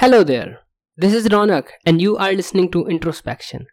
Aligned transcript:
Hello 0.00 0.22
there. 0.22 0.60
This 0.96 1.14
is 1.14 1.28
Ronak, 1.28 1.68
and 1.84 2.00
you 2.00 2.16
are 2.16 2.32
listening 2.32 2.70
to 2.72 2.86
Introspection, 2.86 3.66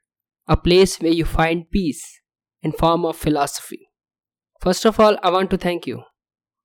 a 0.48 0.58
place 0.58 1.00
where 1.00 1.12
you 1.12 1.26
find 1.26 1.70
peace 1.70 2.22
in 2.62 2.72
form 2.72 3.06
of 3.06 3.18
philosophy. 3.18 3.90
First 4.62 4.86
of 4.86 5.00
all, 5.00 5.18
I 5.22 5.30
want 5.30 5.50
to 5.52 5.58
thank 5.58 5.86
you 5.86 6.04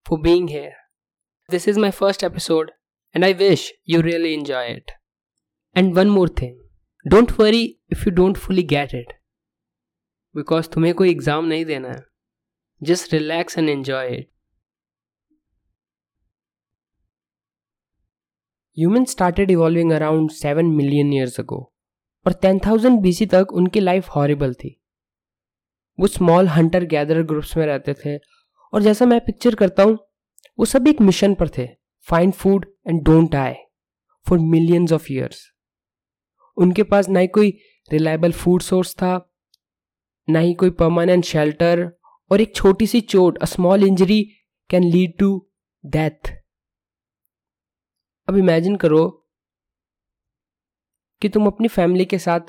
for 0.05 0.17
being 0.17 0.49
here. 0.49 0.73
This 1.49 1.67
is 1.67 1.77
my 1.77 1.91
first 1.91 2.23
episode, 2.23 2.71
and 3.13 3.25
I 3.25 3.33
wish 3.33 3.73
you 3.85 4.01
really 4.01 4.33
enjoy 4.35 4.65
it. 4.65 4.93
And 5.75 5.95
one 5.95 6.09
more 6.09 6.29
thing, 6.29 6.59
don't 7.09 7.37
worry 7.37 7.79
if 7.89 8.07
you 8.07 8.13
don't 8.13 8.39
fully 8.39 8.63
get 8.63 8.95
it, 8.95 9.13
because 10.35 10.69
तुम्हें 10.69 10.95
कोई 10.95 11.11
exam 11.11 11.45
नहीं 11.45 11.65
देना 11.65 11.89
है. 11.89 12.03
Just 12.83 13.13
relax 13.13 13.57
and 13.57 13.69
enjoy 13.69 14.05
it. 14.05 14.31
Human 18.78 19.04
started 19.06 19.52
evolving 19.52 19.92
around 19.92 20.30
seven 20.32 20.66
million 20.76 21.14
years 21.14 21.40
ago 21.40 21.58
और 22.26 22.34
ten 22.42 22.60
thousand 22.66 23.00
BC 23.02 23.26
तक 23.26 23.52
उनकी 23.54 23.80
life 23.80 24.10
horrible 24.10 24.54
थी। 24.54 24.80
वो 26.00 26.08
स्मॉल 26.08 26.48
हंटर 26.48 26.86
गैदर 26.86 27.22
ग्रुप्स 27.24 27.56
में 27.58 27.66
रहते 27.66 27.94
थे, 27.94 28.18
और 28.74 28.82
जैसा 28.82 29.06
मैं 29.06 29.20
पिक्चर 29.26 29.56
करता 29.56 29.84
हूँ, 29.84 29.98
वो 30.60 30.66
सब 30.66 30.88
एक 30.88 31.02
मिशन 31.02 31.34
पर 31.34 31.50
थे। 31.58 31.68
Find 32.08 32.34
food 32.34 32.66
and 32.88 33.02
don't 33.06 33.36
I 33.36 33.54
for 34.26 34.40
millions 34.40 34.92
of 34.92 35.12
years 35.12 35.48
उनके 36.58 36.84
पास 36.84 37.10
ना 37.10 37.20
ही 37.20 37.28
कोई 37.30 37.58
रिलायबल 37.92 38.32
फ़ूड 38.32 38.62
सोर्स 38.62 38.94
था, 38.96 39.30
ना 40.28 40.40
ही 40.40 40.54
कोई 40.54 40.70
परमानेंट 40.72 41.24
शेल्टर 41.26 41.90
और 42.32 42.42
एक 42.42 42.56
छोटी 42.56 42.88
सी 42.88 43.02
चोट 43.02 43.38
a 43.38 43.46
small 43.46 43.84
injury 43.84 44.24
can 44.70 44.84
lead 44.84 45.18
to 45.20 45.30
death 45.84 46.38
अब 48.28 48.38
इमेजिन 48.38 48.76
करो 48.76 49.30
कि 51.22 51.30
तुम 51.30 51.48
अपनी 51.48 51.68
फैमिली 51.68 52.06
के 52.06 52.18
साथ 52.20 52.40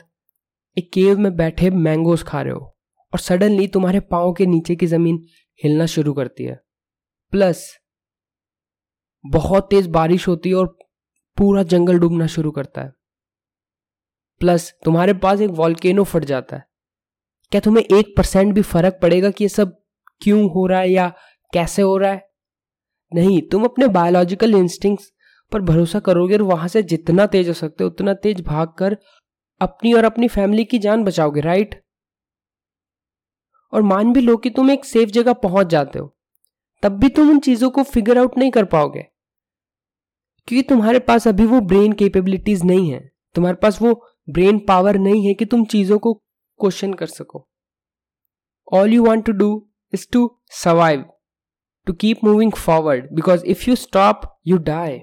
एक 0.79 0.91
केव 0.93 1.19
में 1.19 1.37
बैठे 1.37 1.71
मैंगोस 1.71 2.23
खा 2.23 2.43
रहे 2.43 2.53
हो 2.53 2.61
और 3.13 3.19
सडनली 3.19 3.69
तुम्हारे 3.69 4.01
पाँव 4.01 4.33
के 4.33 4.47
नीचे 4.47 4.77
की 4.77 4.87
ज़मीन 4.87 5.27
हिलना 5.65 5.87
शुरू 5.87 6.13
करती 6.13 6.45
है। 6.45 6.61
प्लस 7.33 7.79
बहुत 9.27 9.67
तेज 9.71 9.87
बारिश 9.87 10.29
होती 10.29 10.49
है 10.49 10.55
और 10.55 10.67
पूरा 11.37 11.63
जंगल 11.63 11.99
डूबना 11.99 12.27
शुरू 12.27 12.51
करता 12.51 12.83
है। 12.83 12.93
प्लस 14.41 14.73
तुम्हारे 14.85 15.15
पास 15.15 15.41
एक 15.41 15.51
वॉल्केनो 15.51 16.05
फट 16.05 16.25
जाता 16.25 16.57
है। 16.57 16.65
क्या 17.53 17.61
तुम्हें 17.61 17.99
एक 17.99 18.15
परसेंट 18.17 18.55
भी 18.55 18.63
फ़र्क 18.63 18.99
पड़ेगा 19.03 19.31
कि 19.31 19.45
ये 19.45 19.49
सब 19.49 19.83
क्यों 20.23 20.51
हो 20.51 20.67
रहा 20.67 20.81
है 20.81 20.91
या 20.91 21.09
कैसे 21.53 21.83
हो 21.83 21.97
रहा 21.97 22.13
है? 22.13 22.29
नहीं, 23.15 23.43
तुम 23.43 23.65
अपने 23.65 23.89
बायोलॉजिकल 23.89 24.55
इंस्टिंक्ट्स 24.55 25.14
पर 25.53 25.61
भरोसा 25.63 26.01
करोगे 26.01 26.35
और 26.35 26.43
वहाँ 26.43 26.69
से 26.69 26.83
जितना 26.83 27.27
तेज 27.27 27.49
हो 27.49 27.55
सकते 27.55 27.85
हो, 27.85 27.91
उतना 27.91 28.15
तेज 28.15 28.41
भाग 28.41 28.73
कर 28.79 28.97
अपनी 29.61 29.93
और 29.93 30.05
अपनी 30.05 30.29
फैमिली 30.29 30.65
की 30.65 30.79
जान 30.79 31.05
बचाओगे 31.05 31.41
राइट 31.41 31.83
और 33.73 33.83
मान 33.83 34.13
भी 34.13 34.21
लो 34.21 34.37
कि 34.37 34.51
तुम 34.51 34.71
एक 34.71 34.85
सेफ़ 34.85 35.11
जगह 35.11 35.33
पहुँच 35.33 35.67
जाते 35.67 35.99
हो, 35.99 36.15
तब 36.83 36.99
भी 36.99 37.09
तुम 37.09 37.31
उन 37.31 37.39
चीज़ों 37.41 37.71
को 37.71 37.83
फिगर 37.83 38.19
आउट 38.19 38.39
नहीं 38.39 38.51
कर 38.51 38.65
पाओगे। 38.65 39.03
क्योंकि 40.49 40.69
तुम्हारे 40.69 40.99
पास 40.99 41.27
अभी 41.29 41.47
वो 41.47 41.61
ब्रेन 41.63 41.93
कैपेबिलिटीज 41.93 42.65
नहीं 42.65 42.91
है, 42.91 43.01
तुम्हारे 43.35 43.57
पास 43.63 43.81
वो 43.83 43.95
ब्रेन 44.29 44.59
पावर 44.59 44.99
नहीं 44.99 45.27
है 45.27 45.35
कि 45.35 45.45
तुम 45.45 45.65
चीज़ों 45.65 45.99
को 45.99 46.15
क्वेश्चन 46.15 46.93
कर 46.95 47.07
सको। 47.07 47.47
All 48.73 48.93
you 48.93 49.05
want 49.05 49.25
to 49.27 49.33
do 49.33 49.51
is 49.93 50.07
to 50.13 50.29
survive 50.55 51.05
to 51.87 51.93
keep 51.93 52.25
moving 52.25 52.53
forward 52.57 53.13
because 53.15 53.45
if 53.45 53.69
you 53.69 53.77
stop 53.77 54.21
you 54.47 54.59
die 54.61 54.99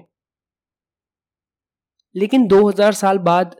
लेकिन 2.14 2.46
2000 2.48 2.92
साल 2.92 3.18
बाद 3.18 3.56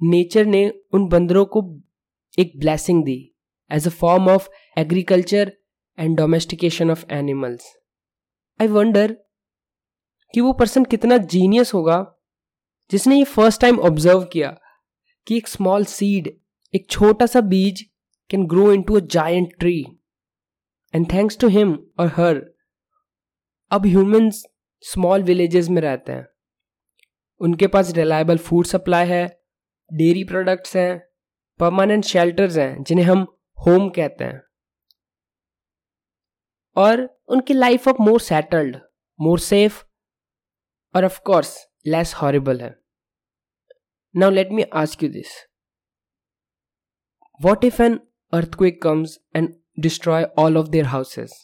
नेचर 0.00 0.46
ने 0.46 0.68
उन 0.92 1.08
बंदरों 1.08 1.44
को 1.46 1.62
एक 2.38 2.52
blessing 2.58 3.04
the 3.04 3.18
as 3.70 3.86
a 3.86 3.90
form 3.90 4.28
of 4.28 4.48
agriculture 4.78 5.52
and 5.98 6.16
domestication 6.16 6.90
of 6.90 7.04
animals 7.10 7.72
I 8.60 8.68
wonder 8.68 9.16
कि 10.34 10.40
वो 10.40 10.52
पर्सन 10.52 10.84
कितना 10.84 11.16
जीनियस 11.16 11.74
होगा, 11.74 11.98
जिसने 12.90 13.16
ये 13.16 13.24
फ़र्स्ट 13.24 13.60
टाइम 13.60 13.78
ऑब्ज़र्व 13.80 14.24
किया 14.24 14.48
कि 15.26 15.36
एक 15.36 15.48
स्मॉल 15.48 15.84
सीड 15.84 16.28
एक 16.74 16.90
छोटा 16.90 17.26
सा 17.26 17.40
बीज 17.40 17.82
can 18.30 18.46
grow 18.46 18.72
into 18.82 18.96
a 18.96 19.00
giant 19.00 19.54
tree 19.58 19.78
and 20.94 21.12
thanks 21.12 21.38
to 21.38 21.48
him 21.48 21.78
और 21.98 22.12
हर 22.16 22.42
अब 23.70 23.86
ह्यूमंस 23.86 24.44
स्मॉल 24.84 25.22
विलेजेस 25.22 25.68
में 25.68 25.80
रहते 25.82 26.12
हैं। 26.12 26.26
उनके 27.44 27.66
पास 27.66 27.90
रिलायबल 27.90 28.38
फ़ूड 28.38 28.66
सप्लाई 28.66 29.06
है 29.06 29.24
डेयरी 29.92 30.24
प्रोडक्ट्स 30.24 30.76
हैं 30.76 30.98
परमानेंट 31.60 32.04
शेल्टर्स 32.04 32.56
हैं, 32.56 32.82
जिन्हें 32.82 33.06
हम 33.06 33.26
होम 33.66 33.88
कहते 33.90 34.24
हैं। 34.24 34.42
और 36.76 37.20
उनकी 37.28 37.54
life 37.54 37.88
of 37.88 38.02
more 38.02 38.20
settled 38.20 38.76
more 39.20 39.38
safe 39.38 39.82
और 40.96 41.04
ऑफ़ 41.04 41.20
कोर्स 41.20 41.68
लेस 41.86 42.14
हॉरिबल 42.14 42.60
है। 42.60 42.74
Now 44.16 44.30
let 44.30 44.48
me 44.52 44.62
ask 44.62 45.02
you 45.02 45.08
this 45.08 45.36
what 47.42 47.64
if 47.64 47.82
an 47.82 48.00
earthquake 48.32 48.78
comes 48.84 49.12
and 49.38 49.50
destroy 49.86 50.20
all 50.42 50.56
of 50.60 50.70
their 50.70 50.84
houses? 50.84 51.34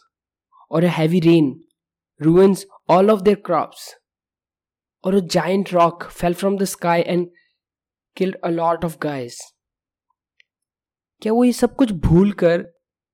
Or 0.70 0.80
a 0.80 0.88
heavy 0.88 1.20
rain 1.20 1.50
ruins 2.20 2.64
all 2.88 3.12
of 3.14 3.24
their 3.24 3.40
crops? 3.48 3.84
Or 5.04 5.14
a 5.14 5.22
giant 5.36 5.72
rock 5.72 6.10
fell 6.10 6.34
from 6.34 6.56
the 6.56 6.66
sky 6.66 6.98
and 7.12 7.26
killed 8.16 8.36
a 8.44 8.50
lot 8.50 8.84
of 8.84 8.98
guys. 8.98 9.36
क्या 11.22 11.32
वो 11.32 11.44
ये 11.44 11.52
सब 11.52 11.74
कुछ 11.76 11.92
भूल 11.92 12.32
कर 12.32 12.58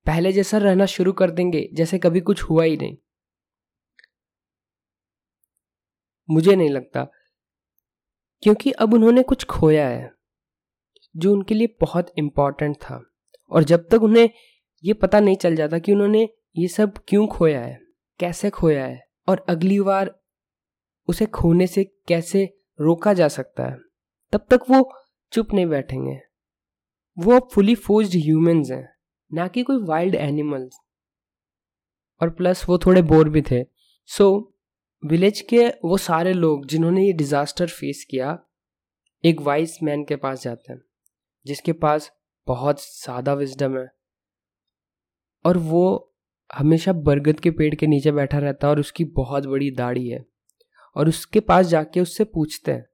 पहले 0.05 0.31
जैसा 0.31 0.57
रहना 0.57 0.85
शुरू 0.85 1.11
कर 1.13 1.31
देंगे, 1.31 1.69
जैसे 1.73 1.99
कभी 1.99 2.19
कुछ 2.19 2.43
हुआ 2.43 2.63
ही 2.63 2.77
नहीं? 2.77 2.97
मुझे 6.29 6.55
नहीं 6.55 6.69
लगता, 6.69 7.03
क्योंकि 8.43 8.71
अब 8.71 8.93
उन्होंने 8.93 9.23
कुछ 9.23 9.45
खोया 9.45 9.87
है, 9.87 10.11
जो 11.15 11.33
उनके 11.33 11.53
लिए 11.53 11.77
बहुत 11.81 12.13
इंपॉर्टेंट 12.17 12.75
था, 12.75 13.01
और 13.51 13.63
जब 13.63 13.87
तक 13.87 14.03
उन्हें 14.03 14.29
ये 14.83 14.93
पता 14.93 15.19
नहीं 15.19 15.35
चल 15.35 15.55
जाता 15.55 15.79
कि 15.79 15.93
उन्होंने 15.93 16.29
ये 16.57 16.67
सब 16.67 16.93
क्यों 17.07 17.27
खोया 17.27 17.61
है, 17.61 17.79
कैसे 18.19 18.49
खोया 18.49 18.85
है, 18.85 19.07
और 19.27 19.45
अगली 19.49 19.79
बार 19.79 20.19
उसे 21.07 21.25
खोने 21.25 21.67
से 21.67 21.83
कैसे 22.07 22.43
रोका 22.79 23.13
जा 23.13 23.27
सकता 23.27 23.63
है? 23.63 23.77
तब 24.33 24.45
तक 24.49 24.69
वो 24.69 24.81
चुप 25.33 25.53
नहीं 25.53 25.65
बैठेंगे। 25.65 26.19
वो 27.17 27.35
अब 27.35 27.47
फुली 27.53 27.75
फोर्स्ड 27.75 28.15
ह्यूमंस 28.15 28.71
हैं 28.71 28.87
ना 29.31 29.47
कि 29.47 29.63
कोई 29.63 29.77
वाइल्ड 29.83 30.15
एनिमल्स 30.15 30.77
और 32.21 32.29
प्लस 32.29 32.63
वो 32.69 32.77
थोड़े 32.77 33.01
बोर 33.01 33.29
भी 33.29 33.41
थे। 33.41 33.63
सो 34.09 34.23
so, 34.23 35.09
विलेज 35.09 35.41
के 35.41 35.67
वो 35.67 35.97
सारे 35.97 36.33
लोग 36.33 36.65
जिन्होंने 36.65 37.05
ये 37.05 37.13
डिज़ास्टर 37.13 37.67
फेस 37.67 38.05
किया 38.09 38.37
एक 39.23 39.41
वाइस 39.41 39.77
मैन 39.83 40.03
के 40.03 40.15
पास 40.15 40.43
जाते 40.43 40.73
हैं 40.73 40.81
जिसके 41.45 41.73
पास 41.73 42.11
बहुत 42.47 42.79
सादा 42.79 43.33
विजडम 43.33 43.77
है। 43.77 43.87
और 45.45 45.57
वो 45.57 46.13
हमेशा 46.55 46.93
बरगद 46.93 47.39
के 47.39 47.51
पेड़ 47.51 47.75
के 47.75 47.87
नीचे 47.87 48.11
बैठा 48.11 48.37
रहता 48.37 48.67
है 48.67 48.71
और 48.71 48.79
उसकी 48.79 49.05
बहुत 49.05 49.45
बड़ी 49.45 49.71
दाढ़ी 49.71 50.07
है। 50.09 50.25
और 50.95 51.09
उसके 51.09 51.39
पास 51.41 51.65
जाके 51.65 51.99
उससे 51.99 52.23
पूछते 52.25 52.71
हैं, 52.71 52.85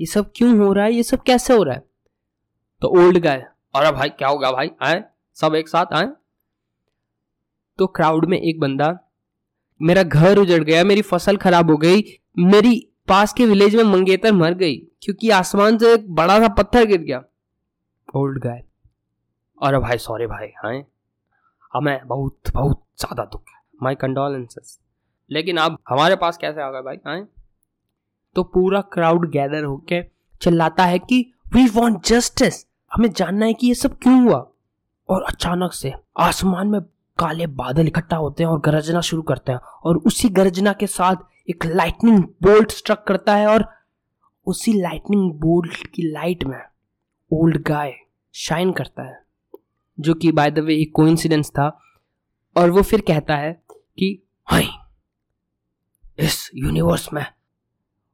ये 0.00 0.06
सब 0.06 0.32
क्यों 0.36 0.56
हो 0.58 0.72
रहा 0.72 0.84
है? 0.84 0.92
ये 0.92 1.02
सब 1.02 1.22
कैसे 1.22 1.54
हो 1.54 1.62
रहा 1.62 1.74
है? 1.74 1.82
तो 2.82 2.88
ओल्ड 2.98 3.18
गाय, 3.18 3.46
अरे 3.74 3.90
भाई, 3.92 4.08
क्या 4.10 4.28
होगा 4.28 4.50
भाई? 4.52 4.70
आए, 4.82 5.02
सब 5.36 5.54
एक 5.54 5.68
साथ 5.68 5.92
आए? 5.94 6.08
तो 7.78 7.86
क्राउड 7.88 8.24
में 8.24 8.38
एक 8.38 8.60
बंदा, 8.60 8.98
मेरा 9.80 10.02
घर 10.02 10.38
उजड़ 10.38 10.62
गया, 10.64 10.82
मेरी 10.84 11.02
फ़सल 11.02 11.36
खराब 11.38 11.70
हो 11.70 11.76
गई, 11.76 12.02
मेरी 12.38 12.74
पास 13.08 13.32
के 13.32 13.46
विलेज 13.46 13.76
में 13.76 13.84
मंगेतर 13.84 14.32
मर 14.32 14.54
गई, 14.54 14.76
क्योंकि 15.02 15.30
आसमान 15.32 15.78
से 15.78 15.92
एक 15.94 16.10
बड़ा 16.14 16.38
सा 16.40 16.48
पत्थर 16.54 16.84
गिर 16.86 17.00
गया। 17.00 17.22
ओल्ड 18.08 18.42
गाय, 18.42 18.62
अरे 19.60 19.78
भाई 19.78 19.98
सॉरी 20.00 20.26
भाई 20.26 20.46
हाँ 20.56 20.74
हमें 21.72 22.06
बहुत 22.06 22.50
बहुत 22.54 22.82
ज़्यादा 22.98 23.24
दुख 23.24 23.48
है। 23.48 23.60
माई 23.82 23.94
कंडोलेंसेस 23.94 24.78
लेकिन 25.32 25.56
अब 25.56 25.78
हमारे 25.88 26.16
पास 26.16 26.36
कैसे 26.36 26.62
आ 26.62 26.70
गए 26.70 26.80
भाई? 26.80 26.96
हाँ? 27.06 27.28
तो 28.34 28.42
पूरा 28.42 28.80
क्राउड 28.80 29.30
गैदर 29.30 29.64
होके 29.64 30.02
चिल्लाता 30.40 30.84
है 30.84 30.98
कि 30.98 31.32
वी 31.54 31.66
वॉन्ट 31.66 32.06
जस्टिस 32.06 32.66
हमें 32.92 33.10
जानना 33.12 33.46
है 33.46 33.54
कि 33.54 33.66
ये 33.66 33.74
सब 33.74 33.98
क्यों 33.98 34.22
हुआ? 34.24 34.46
और 35.08 35.22
अचानक 35.22 35.72
से 35.72 35.92
आसमान 36.18 36.68
में 36.68 36.80
काले 37.18 37.46
बादल 37.46 37.86
इकट्ठा 37.86 38.16
होते 38.16 38.42
हैं 38.42 38.50
और 38.50 38.60
गरजना 38.60 39.00
शुरू 39.00 39.22
करते 39.22 39.52
हैं 39.52 39.58
और 39.58 39.96
उसी 39.96 40.28
गरजना 40.28 40.72
के 40.72 40.86
साथ 40.86 41.16
एक 41.50 41.66
लाइटनिंग 41.66 42.24
बोल्ट 42.24 42.70
स्ट्रक 42.70 43.04
करता 43.08 43.34
है 43.34 43.46
और 43.46 43.68
उसी 44.46 44.72
लाइटनिंग 44.72 45.32
बोल्ट 45.32 45.86
की 45.86 46.12
लाइट 46.12 46.44
में 46.44 46.60
ओल्ड 47.32 47.62
गाय 47.62 47.94
शाइन 48.34 48.72
करता 48.72 49.02
है, 49.02 49.22
जो 50.00 50.14
कि 50.14 50.32
बाय 50.32 50.50
द 50.50 50.58
वे 50.58 50.76
एक 50.76 50.92
कोइंसिडेंस 50.94 51.50
था। 51.50 51.78
और 52.56 52.70
वो 52.70 52.82
फिर 52.82 53.00
कहता 53.00 53.36
है 53.36 53.62
कि 53.98 54.22
हाई 54.44 54.68
इस 56.18 56.50
यूनिवर्स 56.54 57.12
में। 57.12 57.26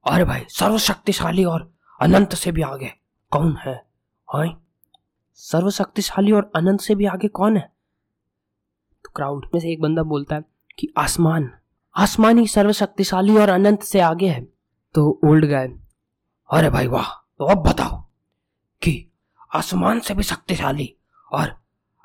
अरे 0.06 0.24
भाई, 0.24 0.44
सर्वशक्तिशाली 0.48 1.44
और 1.44 1.72
अनंत 2.00 2.34
से 2.34 2.52
भी 2.52 2.62
आगे 2.62 2.92
कौन 3.30 3.56
है? 3.56 3.74
हाय 4.34 4.48
सर्वशक्तिशाली 5.34 6.32
और 6.32 6.50
अनंत 6.56 6.80
से 6.80 6.94
भी 6.94 7.06
आगे 7.06 7.28
कौन 7.28 7.56
है? 7.56 7.72
तो 9.04 9.10
क्राउड 9.16 9.46
में 9.54 9.60
से 9.60 9.72
एक 9.72 9.80
बंदा 9.80 10.02
बोलता 10.02 10.36
है 10.36 10.42
कि 10.78 10.92
आसमान 10.98 11.50
आसमान 11.96 12.38
ही 12.38 12.46
सर्वशक्तिशाली 12.46 13.36
और 13.36 13.48
अनंत 13.48 13.82
से 13.82 14.00
आगे 14.00 14.28
है। 14.28 14.44
तो 14.94 15.20
ओल्ड 15.24 15.44
गाय 15.44 15.68
अरे 16.50 16.70
भाई 16.70 16.86
वाह 16.86 17.12
तो 17.38 17.44
अब 17.44 17.58
बताओ 17.58 18.00
कि 18.82 19.12
आसमान 19.54 20.00
से 20.00 20.14
भी 20.14 20.22
शक्तिशाली 20.22 20.96
और 21.32 21.58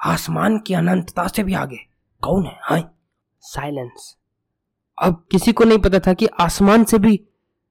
आसमान 0.04 0.57
की 0.60 0.74
अनंतता 0.74 1.28
से 1.28 1.44
भी 1.44 1.54
आगे 1.54 1.78
कौन 2.24 2.46
है? 2.46 2.60
हाय 2.63 2.84
साइलेंस 3.42 4.18
अब 4.98 5.25
किसी 5.31 5.54
को 5.54 5.63
नहीं 5.63 5.80
पता 5.80 6.00
था 6.00 6.13
कि 6.13 6.28
आसमान 6.40 6.84
से 6.84 6.98
भी 7.00 7.19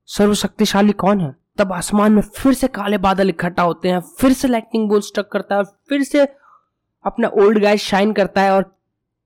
सर्वशक्तिशाली 0.08 0.92
कौन 0.92 1.20
है। 1.20 1.34
तब 1.58 1.72
आसमान 1.72 2.12
में 2.12 2.22
फिर 2.22 2.54
से 2.54 2.68
काले 2.68 2.98
बादल 2.98 3.28
इकट्ठा 3.28 3.62
होते 3.62 3.88
हैं, 3.88 4.00
फिर 4.00 4.32
से 4.32 4.48
लाइटनिंग 4.48 4.88
बोल्ट 4.88 5.04
स्ट्रक 5.04 5.28
करता 5.32 5.56
है, 5.56 5.64
फिर 5.88 6.02
से 6.02 6.26
अपना 7.04 7.28
ओल्ड 7.28 7.62
गाय 7.62 7.78
शाइन 7.78 8.12
करता 8.12 8.42
है 8.42 8.50
और 8.50 8.76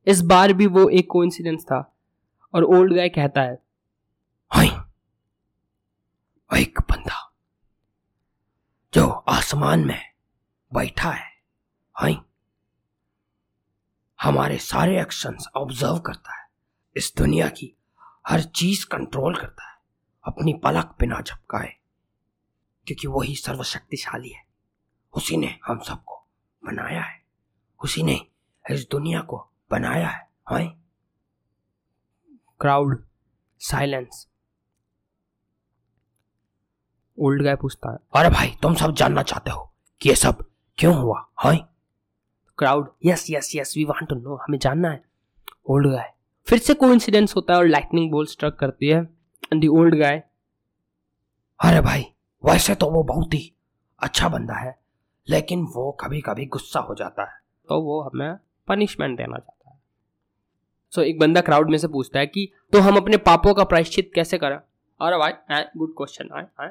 इस 0.06 0.20
बार 0.22 0.52
भी 0.52 0.66
वो 0.66 0.88
एक 0.88 1.06
कोइंसिडेंस 1.10 1.64
था। 1.64 1.96
और 2.54 2.64
ओल्ड 2.64 2.94
गाय 2.94 3.08
कहता 3.08 3.40
है 3.40 3.64
एक 6.52 6.80
बंदा 6.80 7.32
जो 8.94 9.08
आसमान 9.08 9.84
में 9.84 10.00
बैठा 10.72 11.10
है 11.10 11.34
हमारे 14.18 14.58
सारे 14.58 15.00
एक्शंस 15.00 15.46
ऑब्ज़र्व 15.56 15.98
करता 15.98 16.34
है। 16.34 16.46
इस 16.96 17.12
दुनिया 17.18 17.48
की 17.48 17.76
हर 18.28 18.42
चीज़ 18.42 18.86
कंट्रोल 18.86 19.36
करता 19.36 19.70
है। 19.70 19.76
अपनी 20.24 20.52
पलक 20.64 20.96
बिना 21.00 21.20
झपकाए 21.20 21.76
क्योंकि 22.86 23.08
वही 23.08 23.34
सर्वशक्तिशाली 23.34 24.28
है। 24.28 24.44
उसी 25.12 25.36
ने 25.36 25.58
हम 25.66 25.78
सबको 25.78 26.26
बनाया 26.64 27.02
है। 27.02 27.24
उसी 27.84 28.02
ने 28.02 28.26
इस 28.70 28.88
दुनिया 28.90 29.20
को 29.20 29.50
बनाया 29.70 30.08
है। 30.08 30.28
Hi 30.48 30.66
crowd 32.60 33.06
silence 33.58 34.28
old 37.18 37.42
guy 37.42 37.56
पूछता 37.56 37.92
है 37.92 37.98
अरे 38.14 38.30
भाई 38.30 38.56
तुम 38.62 38.74
सब 38.74 38.94
जानना 38.94 39.22
चाहते 39.22 39.50
हो 39.50 39.74
कि 40.00 40.08
ये 40.08 40.14
सब 40.14 40.50
क्यों 40.78 40.94
हुआ? 40.94 41.28
Hi 41.36 41.56
crowd 42.58 42.92
yes 43.04 43.26
yes 43.30 43.52
yes 43.56 43.74
we 43.76 43.84
want 43.84 44.08
to 44.08 44.14
know 44.14 44.36
हमें 44.36 44.58
जानना 44.58 44.88
है। 44.88 45.04
ओल्ड 45.66 45.88
गाय 45.88 46.15
फिर 46.48 46.58
से 46.58 46.74
कोइंसिडेंस 46.74 47.36
होता 47.36 47.52
है 47.52 47.58
और 47.58 47.66
लाइटनिंग 47.66 48.10
बोल 48.10 48.26
स्ट्रक 48.26 48.54
करती 48.54 48.88
है 48.88 48.98
एंड 49.52 49.60
दी 49.60 49.66
ओल्ड 49.66 49.94
गाय 49.94 50.22
अरे 51.60 51.80
भाई 51.80 52.02
वैसे 52.44 52.74
तो 52.74 52.90
वो 52.90 53.02
बहुत 53.02 53.34
ही 53.34 53.52
अच्छा 54.00 54.28
बंदा 54.28 54.54
है 54.54 54.78
लेकिन 55.30 55.62
वो 55.62 55.90
कभी 55.92 56.20
कभी 56.20 56.46
गुस्सा 56.46 56.80
हो 56.80 56.94
जाता 56.94 57.22
है। 57.22 57.40
तो 57.68 57.80
वो 57.80 58.00
हमें 58.02 58.36
पनिशमेंट 58.68 59.16
देना 59.16 59.38
चाहता 59.38 59.70
है। 59.70 59.80
सो 60.90 61.00
so, 61.00 61.06
एक 61.06 61.18
बंदा 61.18 61.40
क्राउड 61.40 61.70
में 61.70 61.78
से 61.78 61.88
पूछता 61.88 62.18
है 62.18 62.26
कि 62.26 62.52
तो 62.72 62.80
हम 62.80 62.96
अपने 62.96 63.16
पापों 63.16 63.54
का 63.54 63.64
प्रायश्चित 63.64 64.10
कैसे 64.14 64.38
करें? 64.38 64.56
अरे 64.56 65.18
भाई 65.18 65.62
गुड 65.76 65.94
क्वेश्चन 65.96 66.28
आए 66.34 66.46
आए। 66.60 66.68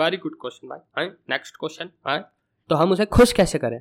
वेरी 0.00 0.16
गुड 0.16 0.34
क्वेश्चन 0.40 0.68
भाई 0.68 1.04
आए 1.04 1.10
नेक्स्ट 1.30 1.56
क्वेश्चन 1.56 1.90
आए। 2.06 2.24
तो 2.70 2.74
हम 2.74 2.92
उसे 2.92 3.06
खुश 3.06 3.32
कैसे 3.32 3.58
करें? 3.58 3.80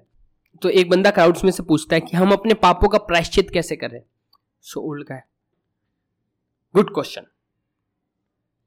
तो 0.62 0.70
एक 0.70 0.90
बंदा 0.90 1.12
क्राउड्स 1.12 1.44
में 1.44 1.52
से 1.52 1.64
पूछता 1.64 1.96
है 1.96 2.02
कि 2.02 2.18
हम 2.18 2.32
अपने 2.32 2.54
पापों 2.54 2.90
का 2.90 2.98
प्रायश्चित 2.98 3.50
कैसे 3.50 3.76
करें? 3.76 4.02
So 4.68 4.82
old 4.82 5.08
guy 5.08 5.24
good 6.76 6.94
question 6.94 7.26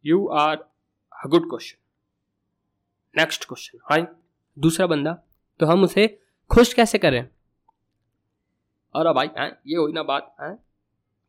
you 0.07 0.29
are 0.29 0.57
a 1.25 1.27
good 1.27 1.49
question 1.49 1.79
next 3.21 3.45
question 3.45 3.79
hi 3.91 4.07
दूसरा 4.59 4.87
बंदा। 4.87 5.23
तो 5.61 5.67
हम 5.67 5.85
उसे 5.85 6.23
खुश 6.51 6.75
कैसे 6.75 6.99
करें? 6.99 7.29
अरे 8.95 9.13
भाई, 9.13 9.31
हैं? 9.39 9.59
ये 9.67 9.77
हुई 9.77 9.93
ना 9.93 10.03
बात, 10.03 10.37
है? 10.41 10.59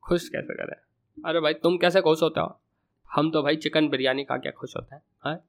खुश 0.03 0.29
कैसे 0.29 0.53
करें? 0.53 0.75
अरे 1.25 1.39
भाई, 1.39 1.53
तुम 1.53 1.77
कैसे 1.77 2.01
खुश 2.01 2.23
होते 2.23 2.39
हो? 2.39 2.61
हम 3.11 3.31
तो 3.31 3.43
भाई 3.43 3.55
चिकन 3.55 3.89
बिरयानी 3.89 4.23
खा 4.23 4.37
के 4.37 4.51
खुश 4.51 4.75
होते 4.75 4.95
हैं, 4.95 5.03
है? 5.27 5.43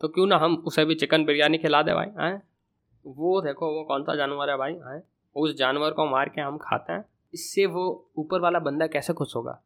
तो 0.00 0.08
क्यों 0.08 0.26
ना 0.26 0.36
हम 0.36 0.56
उसे 0.56 0.84
भी 0.84 0.94
चिकन 0.94 1.24
बिरयानी 1.24 1.58
खिला 1.58 1.82
दे 1.82 1.94
भाई, 1.94 2.06
हैं? 2.06 2.42
वो 3.06 3.40
देखो, 3.40 3.74
वो 3.74 3.84
कौन 3.84 4.02
सा 4.02 4.14
जानवर 4.14 4.50
है 4.50 4.56
भाई, 4.56 4.74
हैं? 4.74 5.02
उस 5.34 5.54
जानवर 5.54 5.90
को 5.90 6.06
मार 6.06 6.28
के 6.28 6.40
हम 6.40 6.58
खाते 6.58 6.92
हैं। 6.92 7.04
इससे 7.34 7.66
वो 7.66 8.10
ऊपर 8.16 8.40
वाला 8.40 8.58
बंदा 8.58 8.86
कैसे 8.86 9.12
खुश 9.12 9.36
होगा? 9.36 9.64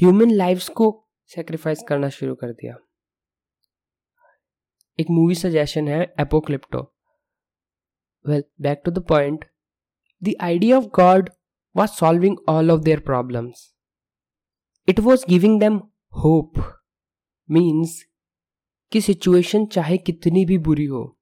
ह्यूमन 0.00 0.30
लाइफ्स 0.30 0.68
को 0.68 1.08
सेक्रीफाइस 1.26 1.78
करना 1.88 2.08
शुरू 2.08 2.34
कर 2.34 2.52
दिया। 2.52 2.76
एक 4.98 5.06
मूवी 5.10 5.34
सजेशन 5.34 5.88
है 5.88 6.14
Apocalypto 6.20 6.96
well 8.26 8.44
back 8.60 8.82
to 8.84 8.90
the 8.90 8.98
point 8.98 9.44
the 10.22 10.34
idea 10.40 10.76
of 10.78 10.84
God 10.84 11.30
was 11.76 11.90
solving 11.90 12.36
all 12.48 12.70
of 12.70 12.80
their 12.80 13.00
problems 13.00 13.74
it 14.88 15.00
was 15.00 15.24
giving 15.28 15.60
them 15.60 15.76
hope 16.22 16.52
means 17.50 18.10
कि 18.92 19.00
सिचुएशन 19.00 19.66
चाहे 19.66 19.98
कितनी 19.98 20.44
भी 20.44 20.58
बुरी 20.58 20.84
हो, 20.84 21.18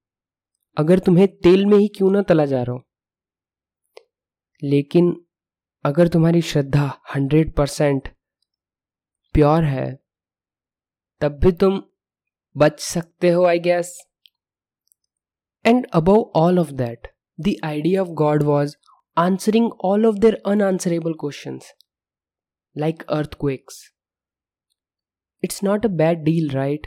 अगर 0.76 0.98
तुम्हें 0.98 1.36
तेल 1.36 1.66
में 1.66 1.78
ही 1.78 1.88
क्यों 1.88 2.10
ना 2.10 2.22
तला 2.22 2.46
जा 2.46 2.62
रहा 2.62 2.72
हो. 2.72 2.82
लेकिन, 4.62 5.26
अगर 5.84 6.08
तुम्हारी 6.08 6.42
श्रद्धा 6.42 7.00
हंड्रेड 7.14 7.54
परसेंट 7.54 8.08
प्योर 9.32 9.64
है, 9.64 10.04
तब 11.20 11.32
भी 11.32 11.52
तुम 11.52 11.82
बच 12.56 12.80
सकते 12.80 13.30
हो 13.30 13.44
I 13.44 13.58
guess 13.58 13.96
and 15.64 15.86
above 15.92 16.22
all 16.36 16.58
of 16.58 16.70
that 16.72 17.06
the 17.40 17.54
idea 17.64 18.02
of 18.02 18.08
God 18.08 18.42
was 18.42 18.74
answering 19.16 19.70
all 19.84 20.06
of 20.06 20.16
their 20.16 20.40
unanswerable 20.46 21.12
question 21.12 21.58
like 22.76 23.02
earthquakes 23.34 23.80
it's 25.44 25.62
not 25.64 25.86
a 25.86 25.88
bad 25.88 26.24
deal 26.24 26.50
right 26.50 26.86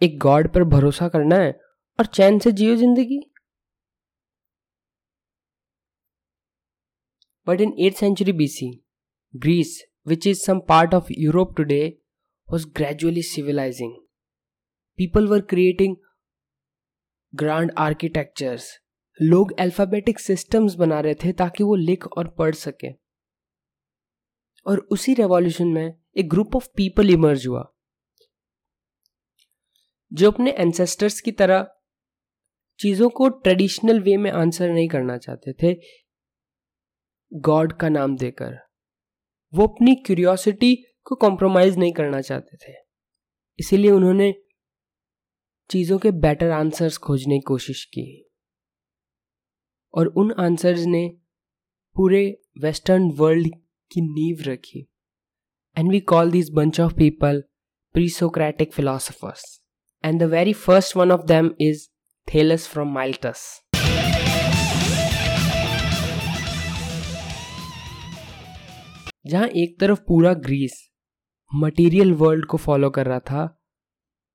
एक 0.00 0.18
गॉड 0.18 0.52
पर 0.54 0.64
भरोसा 0.64 1.08
करना 1.08 1.36
है 1.36 1.52
और 1.98 2.06
चैन 2.06 2.38
से 2.38 2.52
जियो 2.52 2.76
ज़िंदगी। 2.76 3.20
But 7.46 7.60
in 7.60 7.74
eight 7.78 7.94
century 7.94 8.32
BC 8.32 8.70
Greece 9.34 9.80
which 10.06 10.26
is 10.26 10.44
some 10.44 10.60
part 10.68 10.94
of 10.94 11.12
Europe 11.18 11.56
today 11.56 11.82
was 12.48 12.66
gradually 12.76 13.22
civilizing 13.22 13.96
people 15.00 15.26
were 15.26 15.40
creating 15.40 15.96
grand 17.34 17.72
architectures 17.78 18.80
लोग 19.22 19.52
अल्फाबेटिक 19.58 20.20
सिस्टम्स 20.20 20.74
बना 20.74 21.00
रहे 21.00 21.14
थे 21.14 21.32
ताकि 21.32 21.64
वो 21.64 21.74
लिख 21.74 22.06
और 22.06 22.28
पढ़ 22.28 22.54
सके। 22.54 22.92
और 24.66 24.78
उसी 24.78 25.14
रेवोल्यूशन 25.14 25.66
में 25.66 25.94
एक 26.16 26.28
ग्रुप 26.28 26.56
ऑफ़ 26.56 26.68
पीपल 26.76 27.10
इमर्ज 27.10 27.46
हुआ। 27.46 27.72
जो 30.12 30.30
अपने 30.30 30.50
एंसेस्टर्स 30.50 31.20
की 31.20 31.32
तरह 31.32 31.74
चीज़ों 32.78 33.08
को 33.08 33.28
ट्रेडिशनल 33.28 34.00
वे 34.00 34.16
में 34.16 34.30
आंसर 34.30 34.70
नहीं 34.70 34.88
करना 34.88 35.18
चाहते 35.18 35.52
थे 35.52 35.80
गॉड 37.32 37.72
का 37.72 37.88
नाम 37.88 38.16
देकर। 38.16 38.58
वो 39.54 39.66
अपनी 39.66 39.94
क्यूरियोसिटी 39.94 40.74
को 41.04 41.14
कॉम्प्रोमाइज 41.14 41.78
नहीं 41.78 41.92
करना 41.92 42.20
चाहते 42.20 42.56
थे। 42.56 42.76
इसीलिए 43.58 43.90
उन्होंने 43.90 44.34
चीज़ों 45.70 45.98
के 45.98 46.10
बेटर 46.10 46.50
आंसर्स 46.50 46.96
खोजने 46.98 47.38
की 47.38 47.42
कोशिश 47.46 47.84
की। 47.84 48.04
और 49.94 50.06
उन 50.06 50.32
आंसर्स 50.38 50.80
ने 50.84 51.02
पूरे 51.96 52.22
वेस्टर्न 52.58 53.10
वर्ल्ड 53.10 53.48
की 53.90 54.00
नींव 54.00 54.42
रखी। 54.46 54.80
And 55.76 55.90
we 55.90 56.00
call 56.00 56.30
this 56.30 56.50
bunch 56.50 56.80
of 56.80 56.94
people 56.94 57.42
presocratic 57.94 58.72
philosophers 58.72 59.44
and 60.04 60.20
the 60.20 60.30
very 60.32 60.52
first 60.52 60.96
one 60.96 61.12
of 61.12 61.26
them 61.26 61.50
is 61.60 61.86
Thales 62.28 62.66
from 62.68 62.92
Miletus 62.94 63.46
जहाँ 69.26 69.46
एक 69.46 69.80
तरफ़ 69.80 70.00
पूरा 70.00 70.34
ग्रीस 70.34 70.82
मटेरियल 71.52 72.12
वर्ल्ड 72.14 72.46
को 72.46 72.56
फॉलो 72.56 72.90
कर 72.90 73.06
रहा 73.06 73.20
था 73.20 73.59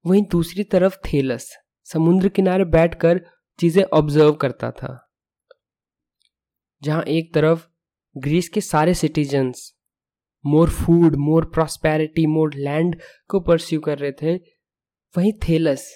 वहीं 0.06 0.22
दूसरी 0.32 0.64
तरफ़ 0.66 0.98
थेलस, 1.06 1.50
समुद्र 1.88 2.30
किनारे 2.30 2.66
बैठकर 2.68 3.20
चीज़ें 3.60 3.84
ऑब्ज़र्व 3.84 4.34
करता 4.36 4.70
था। 4.72 5.00
जहाँ 6.82 7.04
एक 7.04 7.34
तरफ़ 7.34 7.66
ग्रीस 8.16 8.50
के 8.50 8.62
सारे 8.62 8.94
citizens 8.94 9.72
more 10.46 10.70
food 10.72 11.16
more 11.18 11.46
prosperity 11.54 12.26
more 12.28 12.54
land 12.56 12.96
को 13.30 13.40
परस्यू 13.42 13.80
कर 13.82 13.98
रहे 13.98 14.12
थे, 14.12 14.36
वहीं 15.16 15.32
थेलस 15.48 15.88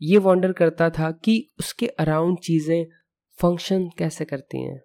ये 0.00 0.18
वॉन्डर 0.18 0.52
करता 0.52 0.90
था 0.90 1.10
कि 1.24 1.36
उसके 1.60 1.86
अराउंड 1.86 2.38
चीज़ें 2.40 2.84
फ़ंक्शन 3.38 3.88
कैसे 3.98 4.24
करती 4.24 4.62
हैं। 4.62 4.80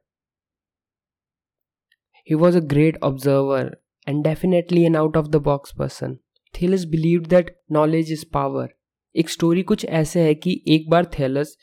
He 2.28 2.36
was 2.36 2.58
a 2.58 2.62
great 2.68 3.04
observer 3.04 3.76
and 4.08 4.24
definitely 4.24 4.84
an 4.86 4.96
out 4.96 5.18
of 5.18 5.28
the 5.28 5.42
box 5.44 5.74
person 5.80 6.18
Thales 6.62 6.86
believe 6.86 7.22
that 7.22 7.62
knowledge 7.72 8.12
is 8.12 8.26
power 8.34 8.70
एक 9.16 9.30
स्टोरी 9.30 9.64
कुछ 9.64 9.86
ऐसे 9.86 10.22
है 10.22 10.36
कि 10.36 10.64
एक 10.68 10.90
बार 10.90 11.06
थेलस 11.06 11.58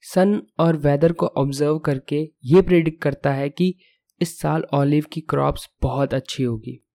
सन 0.00 0.42
और 0.58 0.76
वेदर 0.76 1.12
को 1.12 1.26
ऑब्ज़र्व 1.26 1.78
करके 1.78 2.32
ये 2.44 2.62
प्रेडिक्ट 2.62 3.02
करता 3.02 3.32
है 3.32 3.48
कि 3.48 3.74
इस 4.22 4.38
साल 4.38 4.64
ऑलिव 4.72 5.04
की 5.12 5.20
क्रॉप्स 5.20 5.70
बहुत 5.82 6.14
अच्छी 6.14 6.42
होगी। 6.42 6.86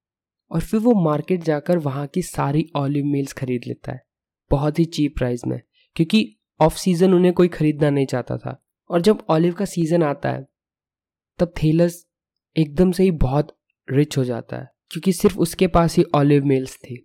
और 0.51 0.61
फिर 0.61 0.79
वो 0.79 0.93
मार्केट 0.93 1.43
जाकर 1.43 1.77
वहाँ 1.77 2.07
की 2.07 2.21
सारी 2.21 2.65
ऑलिव 2.75 3.05
मिल्स 3.05 3.33
खरीद 3.33 3.61
लेता 3.67 3.91
है। 3.91 4.03
बहुत 4.51 4.79
ही 4.79 4.85
चीप 4.85 5.17
प्राइस 5.17 5.41
में। 5.47 5.61
क्योंकि 5.95 6.37
ऑफ़ 6.61 6.77
सीज़न 6.77 7.13
उन्हें 7.13 7.33
कोई 7.33 7.47
खरीदना 7.47 7.89
नहीं 7.89 8.05
चाहता 8.05 8.37
था। 8.37 8.65
और 8.89 9.01
जब 9.01 9.25
ऑलिव 9.29 9.53
का 9.53 9.65
सीज़न 9.65 10.03
आता 10.03 10.31
है, 10.31 10.47
तब 11.39 11.53
थेलस 11.63 12.07
एकदम 12.57 12.91
से 12.91 13.03
ही 13.03 13.11
बहुत 13.11 13.57
रिच 13.91 14.17
हो 14.17 14.23
जाता 14.23 14.57
है। 14.57 14.70
क्योंकि 14.91 15.13
सिर्फ़ 15.13 15.37
उसके 15.39 15.67
पास 15.67 15.97
ही 15.97 16.03
ऑलिव 16.15 16.45
मिल्स 16.45 16.77
थे। 16.83 16.95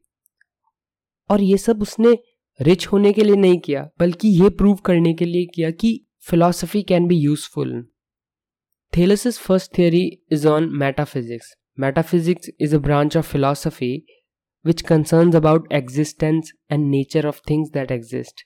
और 1.31 1.43
ये 1.43 1.57
सब 1.59 1.83
उसने 1.83 2.17
रिच 2.61 2.87
होने 2.87 3.13
के 3.13 3.25
लिए 3.25 3.37
नहीं 3.37 3.59
किया, 3.59 3.89
बल्कि 3.99 4.29
ये 4.43 4.49
प्रूव 4.51 4.77
करने 4.85 5.13
के 5.15 5.25
लिए 5.25 5.47
किया 5.55 5.71
कि 5.71 6.01
philosophy 6.29 6.83
can 6.83 7.07
be 7.07 7.17
useful 7.17 7.83
Thales 8.93 9.27
first 9.39 9.77
theory 9.79 10.05
is 10.33 10.47
on 10.49 10.69
metaphysics 10.79 11.55
metaphysics 11.79 12.51
is 12.61 12.75
a 12.75 12.79
branch 12.79 13.17
of 13.17 13.31
philosophy 13.33 13.93
which 14.65 14.83
concern 14.83 15.33
about 15.37 15.73
existence 15.73 16.53
and 16.73 16.89
nature 16.91 17.27
of 17.27 17.41
things 17.51 17.71
that 17.71 17.91
exist 17.93 18.43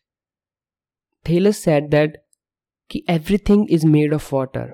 Thales 1.26 1.62
said 1.64 1.88
that 1.90 2.16
कि 2.90 3.04
everything 3.49 3.66
is 3.70 3.87
made 3.87 4.14
of 4.14 4.35
water 4.35 4.73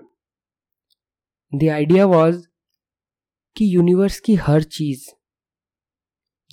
the 1.52 1.68
idea 1.70 2.06
was 2.06 2.42
कि 3.56 3.76
universe 3.76 4.20
की 4.20 4.34
हर 4.34 4.62
चीज़ 4.62 5.10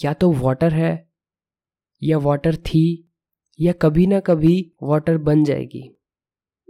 या 0.05 0.13
तो 0.13 0.31
water 0.31 0.73
है, 0.73 1.09
या 2.03 2.17
water 2.17 2.55
थी, 2.55 3.13
या 3.59 3.73
कभी 3.73 4.07
ना 4.07 4.19
कभी 4.19 4.73
वाटर 4.83 5.17
बन 5.17 5.43
जाएगी। 5.43 5.97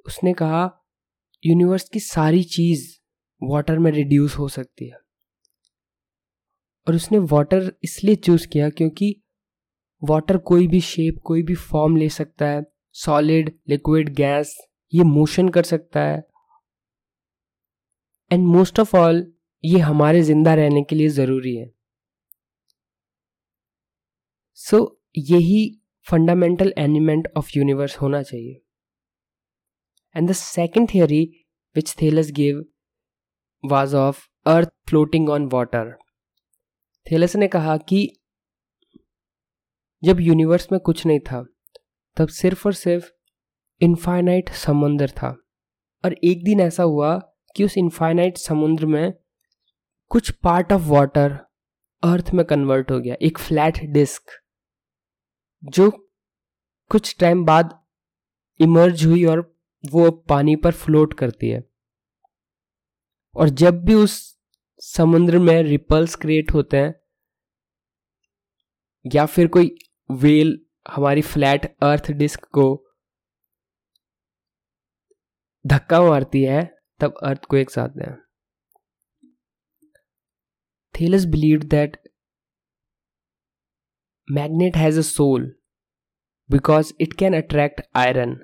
उसने 0.05 0.33
कहा 0.33 0.85
यूनिवर्स 1.45 1.89
की 1.89 1.99
सारी 1.99 2.43
चीज़ 2.43 2.99
वाटर 3.43 3.79
में 3.79 3.91
रिड्यूस 3.91 4.35
हो 4.35 4.47
सकती 4.47 4.87
है। 4.87 4.97
और 6.87 6.95
उसने 6.95 7.17
वाटर 7.17 7.73
इसलिए 7.83 8.15
चूज़ 8.15 8.47
किया 8.47 8.69
क्योंकि 8.69 9.23
वाटर 10.03 10.37
कोई 10.37 10.67
भी 10.67 10.81
शेप 10.81 11.19
कोई 11.23 11.43
भी 11.43 11.55
फॉर्म 11.55 11.95
ले 11.95 12.09
सकता 12.09 12.47
है। 12.47 12.63
सॉलिड 12.93 13.59
लिक्विड 13.69 14.15
गैस 14.15 14.57
ये 14.93 15.03
मोशन 15.03 15.49
कर 15.49 15.63
सकता 15.63 15.99
है। 15.99 16.27
एंड 18.31 18.47
मोस्ट 18.47 18.79
ऑफ़ 18.79 18.97
ऑल 18.97 19.33
ये 19.63 19.79
हमारे 19.79 20.21
ज़िंदा 20.23 20.53
रहने 20.53 20.81
के 20.83 20.95
लिए 20.95 21.09
ज़रूरी 21.09 21.55
है। 21.55 21.69
सो 24.59 24.77
so, 24.77 24.89
यही 25.31 25.79
फंडामेंटल 26.07 26.73
एलिमेंट 26.77 27.27
ऑफ़ 27.37 27.49
यूनिवर्स 27.55 27.97
होना 27.97 28.21
चाहिए। 28.23 28.61
And 30.15 30.29
the 30.29 30.33
second 30.33 30.87
theory 30.93 31.23
which 31.75 31.95
Thales 32.01 32.31
give 32.31 32.63
was 33.63 33.93
of 33.95 34.27
earth 34.45 34.69
floating 34.89 35.29
on 35.29 35.47
water 35.53 35.95
Thales 37.05 37.35
ने 37.35 37.47
कहा 37.47 37.77
कि 37.79 38.07
जब 40.03 40.19
यूनिवर्स 40.19 40.71
में 40.71 40.79
कुछ 40.81 41.05
नहीं 41.05 41.19
था 41.21 41.43
तब 42.17 42.27
सिर्फ़ 42.27 42.67
और 42.67 42.73
सिर्फ़ 42.73 43.09
इनफाइनाइट 43.81 44.49
समुंदर 44.49 45.09
था। 45.11 45.35
और 46.03 46.13
एक 46.23 46.43
दिन 46.43 46.59
ऐसा 46.61 46.83
हुआ 46.83 47.17
कि 47.55 47.63
उस 47.63 47.77
इनफाइनाइट 47.77 48.37
समुद्र 48.37 48.85
में 48.85 49.13
कुछ 50.11 50.31
पार्ट 50.31 50.73
ऑफ़ 50.73 50.81
वाटर 50.81 51.31
अर्थ 52.03 52.29
में 52.33 52.45
कन्वर्ट 52.45 52.91
हो 52.91 52.99
गया, 52.99 53.15
एक 53.21 53.37
फ्लैट 53.37 53.77
डिस्क 53.83 54.31
जो 55.63 55.89
कुछ 56.91 57.15
टाइम 57.19 57.45
बाद 57.45 57.79
इमर्ज 58.59 59.05
हुई 59.05 59.25
और 59.25 59.57
वो 59.83 60.11
पानी 60.11 60.55
पर 60.55 60.71
फ्लोट 60.71 61.13
करती 61.13 61.49
है। 61.49 61.63
और 63.35 63.49
जब 63.49 63.83
भी 63.85 63.93
उस 63.93 64.39
समुद्र 64.79 65.39
में 65.39 65.63
रिपल्स 65.63 66.15
क्रिएट 66.15 66.51
होते 66.53 66.77
हैं, 66.77 66.93
या 69.05 69.25
फिर 69.25 69.47
कोई 69.47 69.75
वेल 70.11 70.59
हमारी 70.87 71.21
फ्लैट 71.21 71.65
अर्थ 71.83 72.11
डिस्क 72.11 72.45
को 72.45 72.85
धक्का 75.65 76.01
मारती 76.01 76.43
है, 76.43 76.75
तब 76.99 77.17
अर्थ 77.23 77.45
को 77.45 77.57
एक 77.57 77.71
साथ 77.71 77.97
हैं 77.97 78.22
Thales 80.95 81.25
believe 81.25 81.63
that 81.69 81.97
magnet 84.27 84.75
has 84.77 84.99
a 84.99 85.01
soul 85.03 85.53
because 86.49 86.93
it 87.01 87.13
can 87.19 87.35
attract 87.37 87.81
iron 87.95 88.35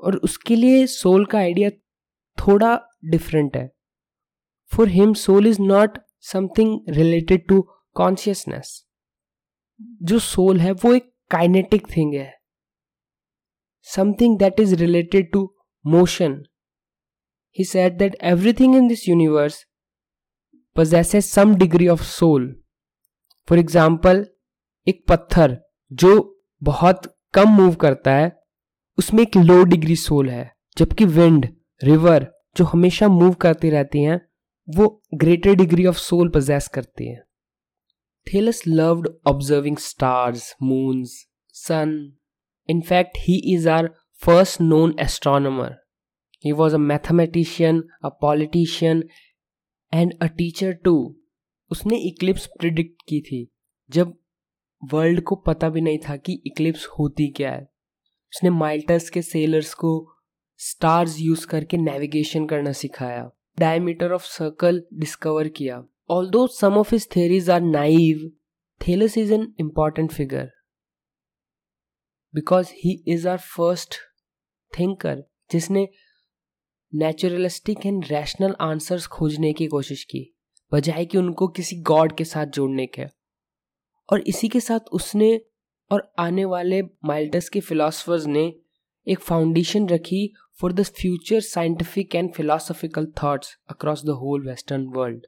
और 0.00 0.16
उसके 0.24 0.56
लिए 0.56 0.86
सोल 0.86 1.24
का 1.26 1.38
आइडिया 1.38 1.70
थोड़ा 2.38 2.78
डिफरेंट 3.04 3.56
है। 3.56 3.68
For 4.70 4.88
him 4.88 5.12
soul 5.14 5.46
is 5.46 5.60
not 5.62 5.98
something 6.22 6.96
related 6.96 7.46
to 7.48 7.60
consciousness 7.96 8.82
जो 10.02 10.18
सोल 10.18 10.60
है, 10.60 10.72
वो 10.72 10.92
एक 10.94 11.12
काइनेटिक 11.30 11.86
थिंग 11.96 12.14
है। 12.14 12.32
Something 13.86 14.38
that 14.38 14.60
is 14.60 14.74
related 14.74 15.30
to 15.32 15.42
motion 15.84 16.42
he 17.56 17.64
said 17.64 17.92
that 17.92 18.16
everything 18.24 18.74
in 18.76 18.88
this 18.88 19.08
universe 19.08 19.64
possesses 20.76 21.28
some 21.30 21.52
degree 21.62 21.90
of 21.94 22.06
soul. 22.08 22.46
For 23.48 23.58
example 23.58 24.24
एक 24.86 25.04
पत्थर 25.08 25.56
जो 25.92 26.12
बहुत 26.62 27.02
कम 27.34 27.48
move 27.50 27.74
करता 27.74 28.14
है, 28.14 28.32
उसमें 28.98 29.22
एक 29.22 29.36
लो 29.36 29.62
डिग्री 29.64 29.96
सोल 29.96 30.30
है, 30.30 30.50
जबकि 30.78 31.04
विंड 31.04 31.46
रिवर 31.80 32.26
जो 32.56 32.64
हमेशा 32.64 33.08
मूव 33.08 33.32
करती 33.42 33.70
रहती 33.70 34.02
हैं, 34.02 34.20
वो 34.68 34.88
greater 35.14 35.54
degree 35.54 35.86
of 35.86 35.96
soul 35.98 36.28
possess 36.28 36.68
करती 36.74 37.08
हैं। 37.08 37.22
Thales 38.26 38.62
loved 38.68 39.08
observing 39.26 39.76
stars 39.78 40.54
moons 40.62 41.12
sun 41.54 41.92
in fact 42.68 43.18
he 43.18 43.36
is 43.54 43.68
our 43.68 43.90
first 44.22 44.60
known 44.60 44.94
astronomer 45.00 45.74
he 46.44 46.52
was 46.52 46.74
a 46.74 46.78
mathematician 46.78 47.82
a 48.04 48.08
politician 48.20 49.02
and 49.92 50.12
a 50.22 50.26
teacher 50.26 50.72
too 50.72 50.94
उसने 51.70 51.96
eclipse 51.98 52.46
predict 52.58 53.02
की 53.08 53.20
थी। 53.20 53.46
जब 53.90 54.14
world 54.82 55.20
को 55.20 55.36
पता 55.36 55.68
भी 55.68 55.80
नहीं 55.80 55.98
था 55.98 56.16
कि 56.16 56.42
इक्लिप्स 56.46 56.86
होती 56.98 57.28
क्या 57.28 57.52
है। 57.52 57.62
उसने 58.32 58.50
माइल्टस 58.50 59.10
के 59.10 59.22
सेलर्स 59.22 59.72
को 59.74 59.92
स्टार्स 60.60 61.20
यूज़ 61.20 61.46
करके 61.46 61.76
नेविगेशन 61.76 62.46
करना 62.46 62.72
सिखाया। 62.72 63.30
डायमीटर 63.58 64.12
ऑफ़ 64.12 64.24
सर्कल 64.24 64.82
डिस्कवर 64.94 65.48
किया। 65.48 65.82
Although 66.30 66.46
some 66.46 66.74
of 66.74 66.94
his 66.94 67.10
theories 67.16 67.50
are 67.50 67.60
naive 67.60 68.30
Thales 68.80 69.18
is 69.18 69.32
an 69.32 69.52
important 69.60 70.12
figure 70.12 70.50
because 72.34 72.72
he 72.74 72.92
is 73.08 73.28
our 73.28 73.38
first 73.38 73.94
thinker 74.72 75.22
जिसने 75.50 75.88
नेचुरलिस्टिक 76.94 77.86
एंड 77.86 78.04
रैशनल 78.04 78.54
आंसर्स 78.60 79.06
खोजने 79.06 79.52
की 79.52 79.66
कोशिश 79.66 80.04
की, 80.04 80.36
बजाय 80.72 81.06
कि 81.06 81.18
उनको 81.18 81.48
किसी 81.48 81.76
गॉड 81.76 82.16
के 82.16 82.24
साथ 82.24 82.46
जोड़ने 82.46 82.86
के। 82.86 83.04
और 84.12 84.20
इसी 84.20 84.48
के 84.48 84.60
साथ 84.60 84.80
उसने 84.80 85.40
और 85.90 86.12
आने 86.18 86.44
वाले 86.44 86.82
माइल्टस 86.82 87.48
के 87.48 87.60
फिलोसफर्स 87.60 88.26
ने 88.26 88.54
एक 89.08 89.20
फाउंडेशन 89.20 89.88
रखी 89.88 90.34
for 90.60 90.72
the 90.72 90.82
future 90.82 91.40
scientific 91.40 92.14
and 92.14 92.32
philosophical 92.32 93.12
thoughts 93.22 93.56
across 93.70 94.04
the 94.04 94.08
whole 94.08 94.48
western 94.48 94.86
world 94.86 95.26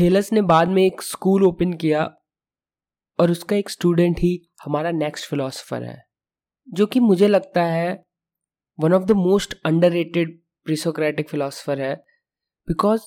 Thales 0.00 0.32
ने 0.32 0.42
बाद 0.42 0.68
में 0.68 0.86
एक 0.86 1.02
स्कूल 1.02 1.44
ओपन 1.44 1.72
किया 1.72 2.04
और 3.20 3.30
उसका 3.30 3.56
एक 3.56 3.70
स्टूडेंट 3.70 4.18
ही 4.18 4.48
हमारा 4.64 4.90
नेक्स्ट 4.90 5.26
फिलोसफर 5.26 5.82
है, 5.82 6.04
जो 6.68 6.86
कि 6.86 7.00
मुझे 7.00 7.28
लगता 7.28 7.64
है 7.64 8.05
one 8.80 8.92
of 8.92 9.02
the 9.02 9.12
most 9.12 9.54
underrated 9.90 10.40
presocratic 10.64 11.28
philosopher 11.28 11.80
है 11.80 11.94
because 12.68 13.00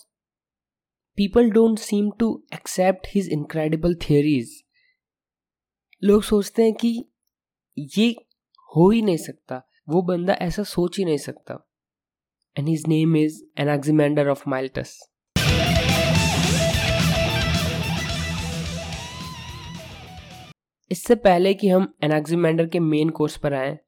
people 1.16 1.52
don't 1.52 1.80
seem 1.80 2.12
to 2.20 2.46
accept 2.54 3.08
his 3.16 3.30
incredible 3.30 3.96
theories 3.96 4.64
लोग 6.04 6.24
सोचते 6.24 6.64
हैं 6.64 6.74
कि 6.74 7.06
ये 7.78 8.16
हो 8.76 8.90
ही 8.90 9.02
नहीं 9.02 9.18
सकता, 9.18 9.70
वो 9.90 10.02
बंदा 10.02 10.34
ऐसा 10.34 10.64
सोच 10.64 10.98
ही 10.98 11.06
नहीं 11.06 11.18
सकता। 11.18 11.68
And 12.60 12.70
his 12.70 12.82
name 12.90 13.16
is 13.16 13.32
Anaximander 13.62 14.28
of 14.28 14.44
Miletus 14.48 15.10
इससे 20.92 21.16
पहले 21.16 21.54
कि 21.54 21.70
हम 21.70 21.94
एनाक्सीमेंडर 22.04 22.68
के 22.68 22.80
मेन 22.80 23.10
कोर्स 23.10 23.38
पर 23.38 23.54
आए 23.54 23.80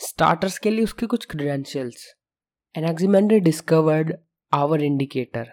स्टार्टर्स 0.00 0.58
के 0.58 0.70
लिए 0.70 0.84
उसके 0.84 1.06
कुछ 1.06 1.24
credentials 1.24 2.06
Anaximander 2.74 3.38
discovered 3.38 4.12
our 4.52 4.82
indicator 4.82 5.46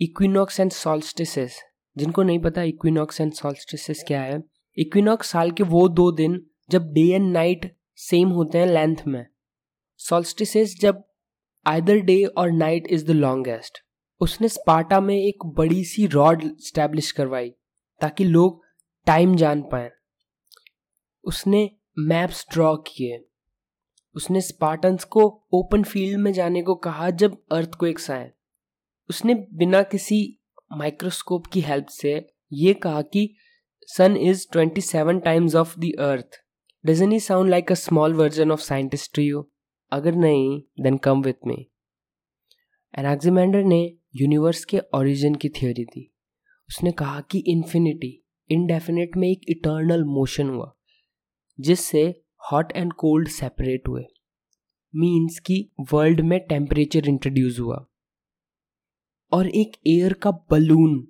equinox 0.00 0.60
and 0.60 0.70
solstices 0.72 1.58
जिनको 1.96 2.22
नहीं 2.22 2.38
पता 2.38 2.62
इक्विनॉक्स 2.62 3.20
एंड 3.20 3.32
सॉल्स्टिसेस 3.32 4.04
क्या 4.06 4.20
है? 4.22 4.40
इक्विनॉक्स 4.76 5.30
साल 5.30 5.50
के 5.50 5.62
वो 5.62 5.88
दो 5.88 6.10
दिन, 6.12 6.40
जब 6.70 6.92
डे 6.92 7.06
एंड 7.08 7.32
नाइट 7.32 7.76
सेम 7.96 8.28
होते 8.28 8.58
हैं 8.58 8.66
लेंथ 8.66 8.96
में. 9.06 9.26
सॉल्स्टिसेस 10.00 10.76
जब 10.80 11.02
आइदर 11.66 12.00
डे 12.00 12.24
और 12.24 12.50
नाइट 12.50 12.86
इज़ 12.86 13.06
द 13.06 13.10
लॉन्गेस्ट 13.10 13.78
उसने 14.20 14.48
स्पार्टा 14.48 15.00
में 15.00 15.14
एक 15.16 15.44
बड़ी 15.56 15.84
सी 15.84 16.06
रॉड 16.06 16.44
स्टैब्लिश 16.60 17.12
करवाई, 17.12 17.50
ताकि 18.00 18.24
लोग 18.24 18.62
टाइम 19.06 19.36
जान 19.36 19.62
पाए. 19.62 19.90
उसने 21.24 21.70
मैप्स 21.98 22.46
ड्रॉ 22.52 22.76
किए। 22.76 23.28
उसने 24.14 24.40
स्पार्टन्स 24.40 25.04
को 25.04 25.48
ओपन 25.52 25.82
फ़ील्ड 25.82 26.20
में 26.20 26.32
जाने 26.32 26.62
को 26.62 26.74
कहा 26.74 27.10
जब 27.10 27.36
अर्थ 27.52 27.74
को 27.74 27.86
एक 27.86 27.98
आए। 28.10 28.32
उसने 29.10 29.34
बिना 29.34 29.82
किसी 29.82 30.40
माइक्रोस्कोप 30.72 31.46
की 31.46 31.60
हेल्प 31.60 31.86
से 31.86 32.26
ये 32.52 32.74
कहा 32.74 33.02
कि 33.02 33.34
sun 33.88 34.16
is 34.16 34.46
twenty 34.52 34.80
seven 34.80 35.20
times 35.20 35.54
of 35.54 35.78
the 35.78 35.84
earth. 35.84 36.30
Doesn't 36.86 37.12
he 37.12 37.20
sound 37.20 37.50
like 37.50 37.72
a 37.72 37.74
small 37.74 38.14
version 38.14 38.52
of 38.52 38.60
scientist 38.60 39.18
you. 39.18 39.50
अगर 39.92 40.14
नहीं 40.14 40.60
देन 40.82 40.96
कम 40.96 41.22
विथ 41.22 41.46
मी 41.46 41.70
एनाक्सिमेंडर 42.98 43.62
ने 43.62 43.96
यूनिवर्स 44.16 44.64
के 44.64 44.78
ओरिजिन 44.94 45.34
की 45.34 45.48
थ्योरी 45.48 45.84
दी। 45.84 46.14
उसने 46.68 46.92
कहा 46.92 47.20
कि 47.20 47.38
इन्फिनिटी 47.38 48.24
इनडेफिनेट 48.50 49.16
में 49.16 49.28
एक 49.28 49.40
इटर्नल 49.48 50.04
मोशन 50.04 50.48
हुआ। 50.48 50.76
जिससे 51.60 52.22
हॉट 52.52 52.72
एंड 52.72 52.92
कोल्ड 52.92 53.28
सेपरेट 53.28 53.88
हुए। 53.88 54.04
मीन्स 54.94 55.38
कि 55.38 55.70
वर्ल्ड 55.92 56.20
में 56.20 56.46
टेम्परेचर 56.46 57.08
इंट्रोड्यूस 57.08 57.58
हुआ। 57.60 57.86
और 59.32 59.48
एक 59.48 59.72
एयर 59.86 60.12
का 60.12 60.30
बलून 60.30 61.08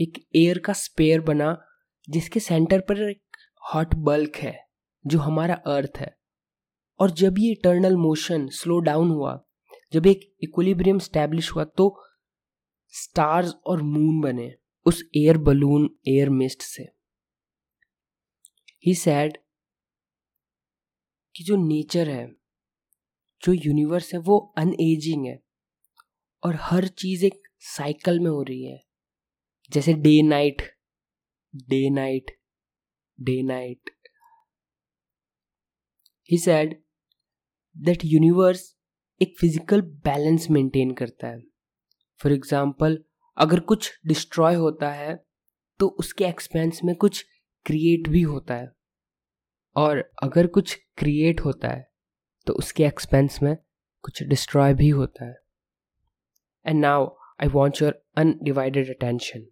एक 0.00 0.26
एयर 0.36 0.58
का 0.58 0.72
स्पेयर 0.72 1.20
बना, 1.20 1.64
जिसके 2.10 2.40
सेंटर 2.40 2.80
पर 2.80 3.10
एक 3.10 3.22
हॉट 3.74 3.94
बल्क 3.94 4.36
है, 4.36 4.68
जो 5.06 5.18
हमारा 5.18 5.54
अर्थ 5.54 5.92
है। 5.96 6.18
और 7.00 7.10
जब 7.10 7.34
ये 7.38 7.50
इटर्नल 7.52 7.96
मोशन 7.96 8.48
स्लो 8.48 8.78
डाउन 8.78 9.10
हुआ, 9.10 9.44
जब 9.92 10.06
एक 10.06 10.36
इक्विलिब्रियम 10.42 10.98
स्टैब्लिश 10.98 11.52
हुआ 11.52 11.64
तो 11.64 12.02
स्टार्स 12.88 13.54
और 13.66 13.82
मून 13.82 14.20
बने, 14.20 14.54
उस 14.86 15.04
एयर 15.16 15.38
बलून 15.38 15.96
एयर 16.08 16.30
मिस्ट 16.30 16.62
से। 16.62 16.99
ही 18.84 18.94
सैड 18.94 19.36
कि 21.34 21.44
जो 21.44 21.56
नेचर 21.58 22.08
है, 22.08 22.26
जो 23.42 23.52
यूनिवर्स 23.54 24.12
है, 24.14 24.20
वो 24.20 24.38
अनएजिंग 24.58 25.26
है 25.26 25.38
और 26.42 26.56
हर 26.60 26.86
चीज़ 26.88 27.24
एक 27.26 27.42
साइकिल 27.66 28.20
में 28.20 28.30
हो 28.30 28.42
रही 28.42 28.64
है। 28.64 28.80
जैसे 29.70 29.92
day 29.94 30.20
night 30.22 30.62
day 31.68 31.88
night 31.90 32.30
day 33.18 33.40
night 33.42 33.90
he 36.30 36.38
said 36.38 36.74
that 37.76 38.04
universe 38.04 38.62
एक 39.20 39.36
फ़िज़िकल 39.40 39.80
बैलेंस 40.04 40.46
मेंटेन 40.50 40.92
करता 40.94 41.28
है। 41.28 41.40
फॉर 42.20 42.32
एग्ज़ाम्पल 42.32 42.98
अगर 43.36 43.60
कुछ 43.62 43.92
डिस्ट्रॉय 44.06 44.54
होता 44.54 44.90
है 44.92 45.14
तो 45.80 45.88
उसके 45.98 46.24
एक्सपेंस 46.24 46.80
में 46.84 46.94
कुछ 46.96 47.24
क्रिएट 47.66 48.08
भी 48.08 48.22
होता 48.22 48.54
है। 48.54 48.70
और 49.76 49.98
अगर 50.22 50.46
कुछ 50.46 50.74
क्रिएट 50.98 51.40
होता 51.40 51.68
है 51.68 51.88
तो 52.46 52.52
उसके 52.52 52.84
एक्सपेंस 52.84 53.38
में 53.42 53.56
कुछ 54.04 54.22
डिस्ट्रॉय 54.22 54.74
भी 54.74 54.88
होता 54.88 55.24
है। 55.24 55.34
And 56.66 56.80
now 56.80 57.06
I 57.42 57.48
want 57.48 57.82
your 57.82 58.02
undivided 58.18 58.94
attention 58.96 59.46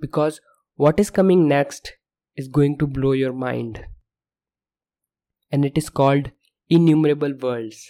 because 0.00 0.40
what 0.78 1.00
is 1.00 1.12
coming 1.12 1.46
next 1.48 1.88
is 2.38 2.50
going 2.50 2.78
to 2.78 2.86
blow 2.86 3.14
your 3.14 3.32
mind 3.38 3.78
and 5.52 5.64
it 5.64 5.78
is 5.78 5.90
called 5.90 6.30
innumerable 6.70 7.38
worlds 7.42 7.86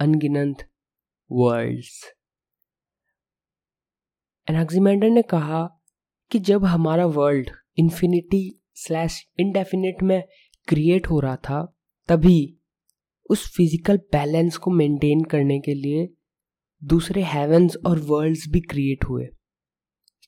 अनगिनंत 0.00 0.68
worlds 1.30 2.04
Anaximander 4.48 5.08
ने 5.08 5.22
कहा 5.22 5.64
कि 6.30 6.38
जब 6.38 6.64
हमारा 6.64 7.06
वर्ल्ड 7.06 7.50
इन्फिनिटी 7.78 8.42
स्लैश 8.76 9.20
इनडेफिनेट 9.40 10.02
में 10.02 10.22
create 10.68 11.06
हो 11.06 11.20
रहा 11.20 11.36
था, 11.36 11.64
तभी 12.08 12.58
उस 13.30 13.46
फ़िज़िकल 13.56 13.96
बैलेंस 14.12 14.56
को 14.56 14.70
मेंटेन 14.70 15.22
करने 15.24 15.58
के 15.60 15.74
लिए 15.74 16.08
दूसरे 16.82 17.22
हेवंस 17.24 17.76
और 17.86 17.98
वर्ल्ड्स 17.98 18.44
भी 18.48 18.60
क्रिएट 18.60 19.04
हुए, 19.04 19.24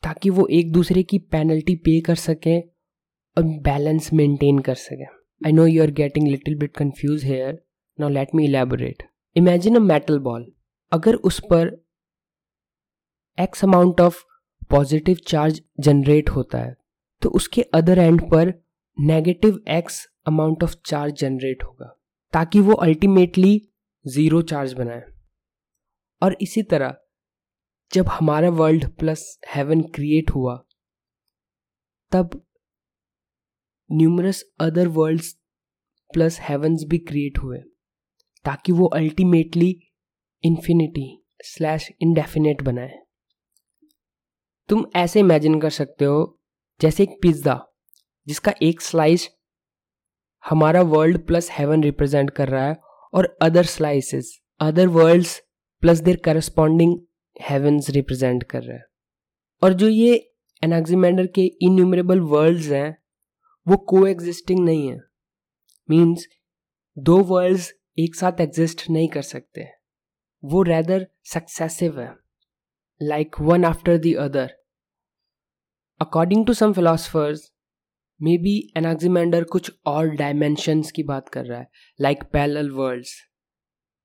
ताकि 0.02 0.30
वो 0.30 0.46
एक 0.50 0.72
दूसरे 0.72 1.02
की 1.02 1.18
पेनल्टी 1.32 1.76
पे 1.76 2.00
कर 2.00 2.14
सकें 2.14 2.60
और 3.36 3.42
बैलेंस 3.62 4.12
मेंटेन 4.12 4.58
कर 4.58 4.74
सकें। 4.74 5.06
I 5.42 5.52
know 5.52 5.66
you 5.66 5.82
are 5.82 5.90
getting 5.90 6.28
little 6.28 6.58
bit 6.58 6.76
confuse 6.76 7.26
here 7.26 7.62
now 7.98 8.08
let 8.08 8.34
me 8.34 8.44
elaborate 8.44 9.02
imagine 9.36 9.76
a 9.76 9.80
metal 9.80 10.18
ball 10.20 10.50
अगर 10.92 11.14
उस 11.28 11.40
पर 11.50 11.76
X 13.38 13.64
amount 13.64 14.00
of 14.00 14.24
positive 14.70 15.16
charge 15.26 15.62
generate 15.80 16.30
होता 16.30 16.58
है 16.58 16.74
तो 17.22 17.30
उसके 17.30 17.62
अदर 17.62 17.98
एंड 17.98 18.20
पर 18.30 18.52
negative 18.98 19.60
X 19.68 20.06
amount 20.26 20.62
of 20.62 20.74
charge 20.86 21.14
generate 21.14 21.62
होगा, 21.64 21.96
ताकि 22.32 22.60
वो 22.60 22.72
अल्टीमेटली 22.72 23.70
ज़ीरो 24.06 24.42
चार्ज 24.42 24.72
बनाए। 24.72 25.02
और 26.22 26.36
इसी 26.40 26.62
तरह, 26.62 26.94
जब 27.92 28.08
हमारा 28.08 28.48
वर्ल्ड 28.50 28.88
प्लस 28.88 29.38
हेवन 29.48 29.82
क्रिएट 29.82 30.30
हुआ, 30.30 30.56
तब 32.12 32.42
numerous 33.90 34.42
other 34.60 34.88
worlds 34.88 35.32
plus 36.10 36.40
heavens 36.40 36.84
भी 36.84 36.98
क्रिएट 36.98 37.38
हुए, 37.38 37.58
ताकि 38.44 38.72
वो 38.72 38.86
अल्टीमेटली 38.86 39.70
इन्फिनिटी 40.44 41.24
स्लैश 41.44 41.88
इनडेफिनेट 42.00 42.62
बनाए। 42.62 42.98
तुम 44.68 44.84
ऐसे 44.96 45.20
इमेजिन 45.20 45.60
कर 45.60 45.70
सकते 45.70 46.04
हो 46.04 46.37
जैसे 46.80 47.02
एक 47.02 47.18
पिज़्ज़ा, 47.22 47.60
जिसका 48.26 48.52
एक 48.62 48.80
स्लाइस 48.80 49.28
हमारा 50.44 50.82
वर्ल्ड 50.84 51.18
प्लस 51.26 51.48
हेवन 51.52 51.82
रिप्रेजेंट 51.82 52.30
कर 52.30 52.48
रहा 52.48 52.66
है 52.66 52.76
और 53.14 53.36
other 53.42 53.64
slices 53.66 54.38
other 54.60 54.88
worlds 54.88 55.38
plus 55.82 55.98
their 56.00 56.16
corresponding 56.24 56.98
heavens 57.40 57.90
represent 57.90 58.42
कर 58.42 58.62
रहा 58.62 58.76
है। 58.76 58.84
और 59.62 59.72
जो 59.72 59.88
ये 59.88 60.14
एनाक्सीमेंडर 60.62 61.26
के 61.26 61.44
इन्यूमरेबल 61.62 62.20
वर्ल्ड्स 62.20 62.68
हैं, 62.68 62.96
वो 63.66 63.76
को 63.76 64.06
एग्जिस्टिंग 64.06 64.64
नहीं 64.64 64.88
है। 64.88 64.98
मीन्स 65.88 66.26
दो 66.96 67.18
वर्ल्ड्स 67.24 67.72
एक 67.98 68.14
साथ 68.14 68.40
एग्जिस्ट 68.40 68.88
नहीं 68.90 69.08
कर 69.08 69.22
सकते। 69.22 69.66
वो 70.42 70.62
रेदर 70.62 71.06
सक्सेसिव 71.24 72.00
है 72.00 72.12
like 73.00 73.40
one 73.40 73.64
after 73.64 73.98
the 73.98 74.14
other 74.20 74.54
according 76.00 76.44
to 76.46 76.52
some 76.52 76.72
philosophers 76.72 77.40
maybe 78.38 78.52
Anaximander 78.76 79.44
कुछ 79.44 79.70
और 79.86 80.08
डायमेंशंस 80.08 80.90
की 80.92 81.02
बात 81.02 81.28
कर 81.28 81.44
रहा 81.44 81.58
है 81.58 81.66
like 82.00 82.22
parallel 82.22 82.70
worlds 82.70 83.14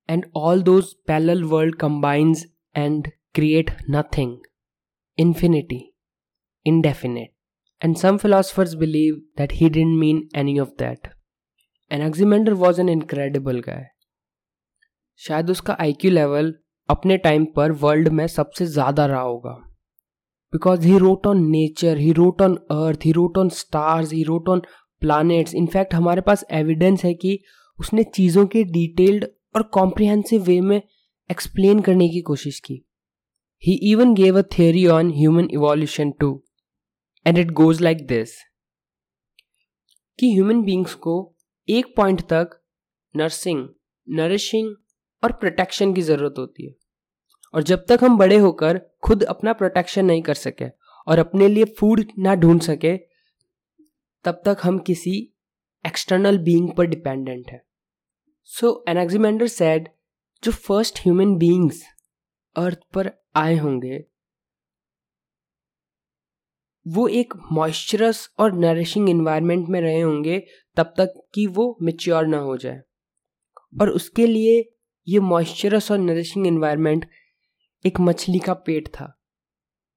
and 0.10 0.26
all 0.36 0.62
those 0.62 0.94
parallel 1.08 1.44
world 1.44 1.76
combines 1.76 2.46
and 2.76 3.08
create 3.36 3.72
nothing 3.90 4.38
infinity 5.18 5.80
indefinite 6.66 7.32
and 7.82 7.96
some 7.96 8.18
philosophers 8.18 8.74
believe 8.74 9.22
that 9.38 9.54
he 9.54 9.70
didn't 9.70 10.00
mean 10.00 10.28
any 10.36 10.58
of 10.60 10.70
that 10.70 11.08
Anaximander 11.92 12.54
was 12.54 12.82
an 12.82 12.90
incredible 12.90 13.60
guy 13.60 13.86
शायद 15.22 15.50
उसका 15.50 15.78
I 15.80 15.94
Q 15.94 16.12
level 16.12 16.54
अपने 16.90 17.18
time 17.18 17.46
पर 17.46 17.72
world 17.72 18.08
में 18.10 18.28
सबसे 18.28 18.66
ज़्यादा 18.66 19.06
रहा 19.06 19.22
होगा। 19.22 19.73
Because 20.54 20.84
he 20.84 20.98
wrote 20.98 21.26
on 21.26 21.44
nature, 21.52 21.96
he 21.96 22.14
wrote 22.14 22.42
on 22.42 22.58
earth, 22.72 23.02
he 23.02 23.14
wrote 23.14 23.38
on 23.38 23.50
stars, 23.52 24.12
he 24.12 24.24
wrote 24.24 24.50
on 24.54 24.62
planets. 25.02 25.54
In fact 25.56 25.94
हमारे 25.94 26.22
पास 26.22 26.44
एविडेंस 26.52 27.04
है 27.06 27.14
कि 27.14 27.38
उसने 27.80 28.04
चीज़ों 28.16 28.46
के 28.48 28.64
डिटेल्ड 28.64 29.26
और 29.56 29.64
कॉम्प्रिहेंसिव 29.74 30.44
वे 30.44 30.60
में 30.62 30.82
एक्सप्लेन 31.30 31.80
करने 31.80 32.10
की 32.10 32.22
कोशिश 32.22 32.60
की। 32.60 32.82
He 33.64 33.74
even 33.92 34.14
gave 34.14 34.38
a 34.40 34.42
theory 34.58 34.86
on 34.88 35.12
human 35.16 35.48
evolution 35.54 36.12
too 36.20 36.30
and 37.26 37.38
it 37.38 37.52
goes 37.52 37.82
like 37.82 38.06
this 38.08 38.36
कि 40.20 40.32
ह्यूमन 40.34 40.62
बींग्स 40.64 40.94
को 41.06 41.16
एक 41.68 41.94
पॉइंट 41.98 42.22
तक 42.30 42.60
नर्सिंग 43.16 43.68
नरिशिंग 44.08 44.76
और 45.24 45.32
प्रोटेक्शन 45.32 45.94
की 45.94 46.02
ज़रूरत 46.02 46.36
होती 46.38 46.66
है। 46.66 46.74
और 47.54 47.64
जब 47.64 47.86
तक 47.90 48.00
हम 48.04 48.18
बड़े 48.18 48.38
होकर 48.38 48.82
खुद 49.04 49.24
अपना 49.24 49.54
प्रोटेक्शन 49.54 50.06
नहीं 50.06 50.22
कर 50.22 50.34
सके 50.34 50.66
और 51.08 51.20
अपने 51.20 51.48
लिए 51.48 51.66
फ़ूड 51.80 52.06
ना 52.20 52.36
ढूंढ 52.36 52.62
सके, 52.62 52.98
तब 54.26 54.42
तक 54.46 54.58
हम 54.64 54.80
किसी 54.80 55.18
एक्सटर्नल 55.86 56.38
बीइंग 56.38 56.72
पर 56.72 56.86
डिपेंडेंट 56.86 57.52
है। 57.52 57.62
सो 58.44 58.84
एनाक्सिमेंडर 58.88 59.48
सेड 59.48 59.90
जो 60.44 60.52
फ़र्स्ट 60.52 61.00
ह्यूमन 61.00 61.36
बीइंग्स 61.36 61.84
अर्थ 62.56 62.80
पर 62.94 63.12
आए 63.36 63.58
होंगे, 63.58 64.04
वो 66.86 67.08
एक 67.08 67.34
मॉइस्चरस 67.52 68.30
और 68.40 68.54
नरिशिंग 68.54 69.10
इन्वायरमेंट 69.10 69.68
में 69.70 69.80
रहे 69.82 70.00
होंगे, 70.02 70.40
तब 70.78 70.94
तक 70.98 71.14
कि 71.34 71.46
वो 71.48 71.78
मेच्योर 71.82 72.28
ना 72.28 72.38
हो 72.38 72.58
जाए। 72.58 72.82
और 73.82 73.90
उसके 73.90 74.28
लिए 74.28 74.74
ये 75.08 75.20
मॉइस्चरस 75.20 75.92
और 75.92 75.98
नरिशिंग 75.98 76.48
इन्वायरमेंट 76.48 77.06
एक 77.86 78.00
मछली 78.00 78.40
का 78.40 78.54
पेट 78.54 78.88
था। 78.88 79.22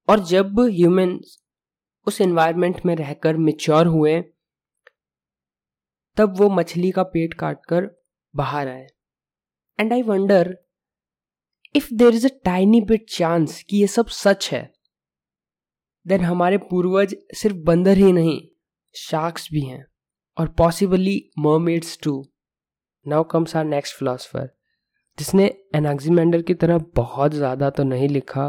और 0.08 0.20
जब 0.20 0.60
ह्यूमंस 0.60 1.42
उस 2.06 2.20
एनवायरनमेंट 2.20 2.86
में 2.86 2.96
रहकर 2.96 3.36
मेच्योर 3.36 3.86
हुए, 3.86 4.22
तब 6.16 6.38
वो 6.38 6.48
मछली 6.48 6.90
का 6.90 7.02
पेट 7.02 7.34
काटकर 7.34 8.02
बाहर 8.36 8.68
आए। 8.68 8.86
And 9.80 9.92
I 9.92 10.02
wonder 10.02 10.58
if 11.76 11.94
there 11.94 12.14
is 12.14 12.26
a 12.26 12.40
tiny 12.44 12.80
bit 12.80 13.10
chance 13.10 13.62
कि 13.62 13.76
ये 13.76 13.86
सब 13.86 14.06
सच 14.06 14.52
है। 14.52 14.74
देन 16.06 16.20
हमारे 16.20 16.58
पूर्वज 16.58 17.16
सिर्फ़ 17.34 17.56
बंदर 17.56 17.96
ही 17.96 18.12
नहीं 18.12 18.48
शार्क्स 18.94 19.48
भी 19.52 19.60
हैं। 19.60 19.86
और 20.38 20.48
possibly 20.48 21.30
mermaids 21.38 21.98
too 22.02 22.32
now 23.06 23.24
comes 23.24 23.56
our 23.56 23.64
next 23.64 23.96
philosopher 23.96 24.55
जिसने 25.18 25.44
एनाक्सीमेंडर 25.74 26.42
की 26.42 26.54
तरह 26.54 26.78
बहुत 26.96 27.34
ज़्यादा 27.34 27.68
तो 27.70 27.84
नहीं 27.84 28.08
लिखा 28.08 28.48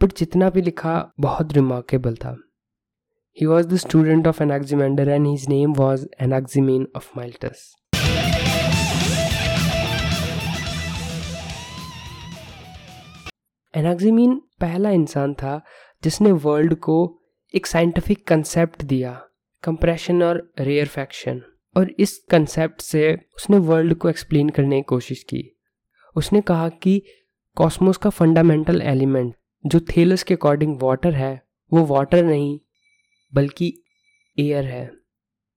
बट 0.00 0.12
जितना 0.18 0.48
भी 0.50 0.62
लिखा, 0.62 1.12
बहुत 1.20 1.52
रिमार्केबल 1.52 2.14
था। 2.14 2.36
He 3.38 3.46
was 3.46 3.66
the 3.68 3.76
student 3.76 4.26
of 4.26 4.42
Anaximander 4.42 5.08
and 5.08 5.26
his 5.26 5.48
name 5.48 5.72
was 5.72 6.06
Anaximenes 6.20 6.86
of 6.96 7.10
Miletus 7.16 7.74
Anaximenes 13.74 14.40
पहला 14.60 14.90
इंसान 14.90 15.34
था 15.34 15.60
जिसने 16.02 16.32
वर्ल्ड 16.32 16.74
को 16.74 16.98
एक 17.54 17.66
साइंटिफिक 17.66 18.26
कंसेप्ट 18.26 18.82
दिया 18.84 19.20
कंप्रेशन 19.62 20.22
और 20.22 20.46
रेयर 20.60 20.88
फैक्शन 20.88 21.42
और 21.76 21.94
इस 21.98 22.18
कंसेप्ट 22.30 22.80
से 22.80 23.14
उसने 23.36 23.58
वर्ल्ड 23.66 23.94
को 23.94 24.08
एक्सप्लेन 24.08 24.48
करने 24.48 24.76
की 24.76 24.82
कोशिश 24.88 25.22
की। 25.22 25.48
उसने 26.16 26.40
कहा 26.40 26.68
कि 26.68 27.02
कॉस्मोस 27.56 27.96
का 27.96 28.10
फंडामेंटल 28.10 28.82
एलिमेंट, 28.82 29.34
जो 29.66 29.80
थेलस 29.80 30.22
के 30.22 30.34
अकॉर्डिंग 30.34 30.78
वाटर 30.82 31.14
है, 31.14 31.42
वो 31.72 31.84
वाटर 31.86 32.24
नहीं, 32.24 32.60
बल्कि 33.34 33.82
एयर 34.38 34.64
है। 34.64 34.90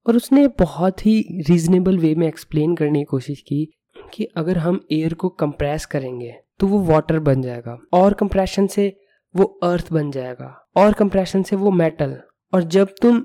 और 0.08 0.16
उसने 0.16 0.48
बहुत 0.48 1.06
ही 1.06 1.44
रीजनेबल 1.50 1.98
वे 1.98 2.16
में 2.16 2.28
एक्सप्लेन 2.28 2.76
करने 2.76 3.00
की 3.00 3.06
कोशिश 3.06 3.42
की 3.42 3.72
कि 4.14 4.24
अगर 4.24 4.58
हम 4.58 4.86
एयर 4.92 5.14
को 5.14 5.30
कंप्रेस 5.30 5.86
करेंगे 5.86 6.36
तो 6.60 6.68
वो 6.68 6.80
वाटर 6.80 7.20
बन 7.20 7.42
जाएगा। 7.42 7.80
और 7.94 8.14
कंप्रेशन 8.14 8.68
से 8.68 9.00
वो 9.36 9.44
अर्थ 9.44 9.94
बन 9.94 10.12
जाएगा। 10.12 10.70
और 10.78 10.94
कंप्रेशन 10.94 11.44
से 11.44 11.56
वो 11.56 11.72
मेटल 11.72 12.22
और 12.54 12.64
जब 12.64 12.94
तुम 13.02 13.20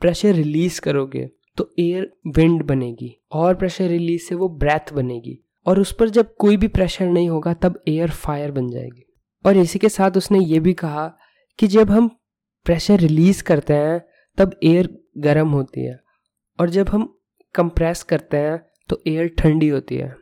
प्रेशर 0.00 0.32
रिलीज़ 0.32 0.80
करोगे 0.80 1.30
तो 1.56 1.74
एयर 1.78 2.16
विंड 2.26 2.62
बनेगी। 2.62 3.24
और 3.32 3.54
प्रेशर 3.54 3.84
रिलीज़ 3.84 4.22
से 4.22 4.34
वो 4.34 4.48
ब्रेथ 4.48 4.92
बनेगी। 4.92 5.45
और 5.66 5.80
उस 5.80 5.94
पर 5.94 6.08
जब 6.08 6.34
कोई 6.34 6.56
भी 6.56 6.68
प्रेशर 6.68 7.06
नहीं 7.06 7.28
होगा, 7.28 7.54
तब 7.54 7.82
एयर 7.88 8.10
फायर 8.10 8.50
बन 8.50 8.70
जाएगी। 8.70 9.02
और 9.46 9.56
इसी 9.56 9.78
के 9.78 9.88
साथ 9.88 10.16
उसने 10.16 10.38
ये 10.38 10.60
भी 10.60 10.72
कहा 10.72 11.08
कि 11.58 11.66
जब 11.66 11.90
हम 11.90 12.08
प्रेशर 12.66 12.98
रिलीज़ 12.98 13.42
करते 13.42 13.74
हैं, 13.74 14.00
तब 14.38 14.58
एयर 14.64 14.88
गर्म 15.18 15.48
होती 15.48 15.80
है। 15.80 16.00
और 16.60 16.70
जब 16.70 16.88
हम 16.88 17.18
कंप्रेस 17.54 18.02
करते 18.02 18.36
हैं 18.36 18.58
तो 18.88 19.02
एयर 19.06 19.28
ठंडी 19.28 19.68
होती 19.68 19.96
है। 19.96 20.14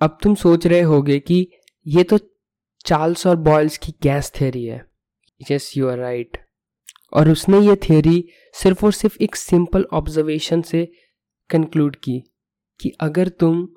अब 0.00 0.18
तुम 0.22 0.34
सोच 0.34 0.66
रहे 0.66 0.80
होगे 0.80 1.18
कि 1.18 1.50
ये 1.86 2.02
तो 2.02 2.18
चार्ल्स 2.86 3.26
और 3.26 3.36
बॉयल्स 3.36 3.78
की 3.78 3.94
गैस 4.02 4.32
थ्योरी 4.36 4.64
है। 4.64 4.84
यस 5.50 5.76
यू 5.76 5.88
आर 5.88 5.98
राइट 5.98 6.38
और 7.12 7.28
उसने 7.28 7.60
ये 7.60 7.76
थ्योरी 7.76 8.28
सिर्फ़ 8.54 8.84
और 8.86 8.92
सिर्फ़ 8.92 9.16
एक 9.20 9.36
सिंपल 9.36 9.86
ऑब्जर्वेशन 9.92 10.62
से 10.62 10.92
कंक्लूड 11.50 11.96
की 11.96 12.22
कि 12.80 12.92
अगर 13.00 13.28
तुम 13.28 13.68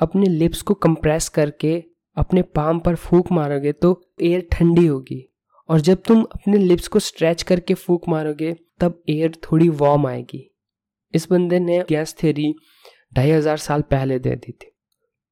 अपने 0.00 0.26
लिप्स 0.26 0.62
को 0.62 0.74
कंप्रेस 0.76 1.28
करके 1.28 1.82
अपने 2.16 2.42
पाम 2.42 2.78
पर 2.80 2.94
फूक 2.96 3.32
मारोगे 3.32 3.72
तो 3.72 4.00
एयर 4.22 4.46
ठंडी 4.52 4.86
होगी। 4.86 5.26
और 5.68 5.80
जब 5.80 6.02
तुम 6.02 6.22
अपने 6.24 6.58
लिप्स 6.58 6.88
को 6.88 6.98
स्ट्रेच 6.98 7.42
करके 7.42 7.74
फूक 7.74 8.08
मारोगे 8.08 8.52
तब 8.80 9.02
एयर 9.08 9.36
थोड़ी 9.44 9.68
वार्म 9.68 10.06
आएगी। 10.06 10.46
इस 11.14 11.26
बंदे 11.30 11.58
ने 11.58 11.78
गैस 11.88 12.14
थ्योरी 12.20 12.54
ढाई 13.14 13.30
हज़ार 13.30 13.56
साल 13.56 13.82
पहले 13.82 14.18
दे 14.18 14.34
दी 14.36 14.52
थी। 14.52 14.70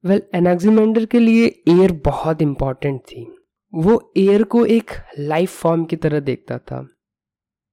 वेल 0.05 0.21
well, 0.21 1.07
के 1.07 1.19
लिए 1.19 1.47
एयर 1.69 1.93
बहुत 2.05 2.43
इंपॉर्टेंट 2.43 3.01
थी। 3.01 3.27
वो 3.73 4.13
एयर 4.17 4.43
को 4.43 4.65
एक 4.67 4.91
लाइफ 5.19 5.51
फॉर्म 5.53 5.85
की 5.85 5.97
तरह 5.97 6.21
देखता 6.21 6.59
था। 6.59 6.87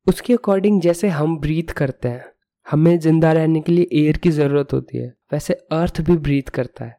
उसके 0.08 0.34
अकॉर्डिंग 0.34 0.82
जैसे 0.82 1.08
हम 1.08 1.38
ब्रीथ 1.40 1.72
करते 1.74 2.08
हैं। 2.08 2.26
हमें 2.72 2.98
ज़िंदा 3.00 3.32
रहने 3.32 3.62
के 3.62 3.72
लिए 3.72 3.88
एयर 3.94 4.18
की 4.18 4.30
ज़रूरत 4.32 4.74
होती 4.74 4.98
है। 4.98 5.14
वैसे 5.34 5.54
अर्थ 5.54 6.02
भी 6.02 6.18
ब्रीथ 6.18 6.50
करता 6.50 6.86
है। 6.86 6.98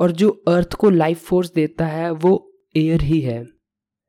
और 0.00 0.10
जो 0.10 0.30
अर्थ 0.48 0.74
को 0.74 0.90
लाइफ 0.90 1.24
फोर्स 1.24 1.52
देता 1.52 1.86
है, 1.86 2.10
वो 2.10 2.52
एयर 2.76 3.02
ही 3.02 3.20
है। 3.20 3.44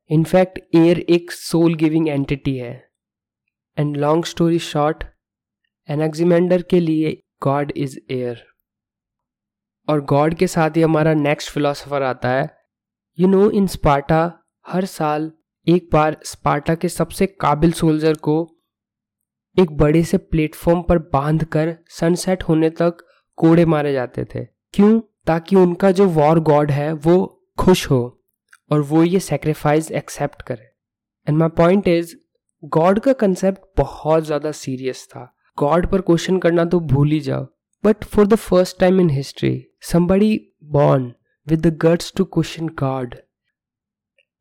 इनफैक्ट 0.09 0.59
एयर 0.75 0.99
एक 0.99 1.31
सोल 1.31 1.73
गिविंग 1.73 2.09
एंटिटी 2.09 2.57
है। 2.57 2.89
And 3.77 3.97
long 3.97 4.25
story 4.25 4.59
short 4.59 5.03
Anaximander 5.89 6.61
के 6.61 6.79
लिए 6.79 7.21
गॉड 7.43 7.71
इज़ 7.77 7.99
एयर 8.11 8.43
और 9.87 10.01
गॉड 10.01 10.33
के 10.33 10.47
साथ 10.47 10.77
ही 10.77 10.81
हमारा 10.81 11.13
नेक्स्ट 11.13 11.51
फिलोसोफर 11.51 12.03
आता 12.03 12.29
है। 12.29 12.49
यू 13.19 13.27
नो 13.27 13.49
इन 13.49 13.67
स्पार्टा 13.67 14.39
हर 14.67 14.85
साल 14.85 15.31
एक 15.67 15.89
बार 15.93 16.17
स्पार्टा 16.25 16.75
के 16.75 16.89
सबसे 16.89 17.25
काबिल 17.27 17.71
सोल्जर 17.71 18.13
को 18.13 18.54
एक 19.57 19.71
बड़े 19.77 20.03
से 20.03 20.17
प्लेटफॉर्म 20.17 20.81
पर 20.81 20.97
बाँध 21.13 21.43
कर 21.45 21.75
सनसेट 21.99 22.43
होने 22.43 22.69
तक 22.69 22.97
कोड़े 23.37 23.65
मारे 23.65 23.93
जाते 23.93 24.25
थे। 24.25 24.43
क्यों? 24.73 24.99
ताकि 25.27 25.55
उनका 25.55 25.91
जो 25.91 26.05
वॉर 26.09 26.39
गॉड 26.39 26.71
है 26.71 26.91
वो 26.93 27.17
खुश 27.57 27.89
हो 27.91 28.01
और 28.71 28.81
वो 28.81 29.03
ये 29.03 29.19
सेक्रीफाइस 29.19 29.91
एक्सेप्ट 29.91 30.41
करे। 30.41 30.71
And 31.27 31.37
my 31.37 31.49
point 31.57 31.87
is 31.87 32.15
god 32.63 32.99
का 32.99 33.13
कंसेप्ट 33.13 33.61
बहुत 33.77 34.25
ज़्यादा 34.25 34.51
सीरियस 34.53 35.05
था। 35.09 35.31
गॉड 35.57 35.87
पर 35.91 36.01
क्वेश्चन 36.01 36.39
करना 36.39 36.65
तो 36.65 36.79
भूल 36.79 37.11
ही 37.11 37.19
जाओ। 37.19 37.47
But 37.83 38.03
for 38.03 38.27
the 38.27 38.35
first 38.35 38.79
time 38.79 38.99
in 39.01 39.09
history 39.09 39.61
somebody 39.87 40.29
born 40.75 41.03
with 41.47 41.59
the 41.63 41.71
guts 41.81 42.05
to 42.11 42.23
question 42.27 42.69
God, 42.77 43.11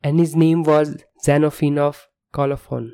and 0.05 0.21
his 0.21 0.31
name 0.43 0.63
was 0.69 0.93
Xenophon 1.27 1.81
of 1.87 1.99
Colophon. 2.35 2.87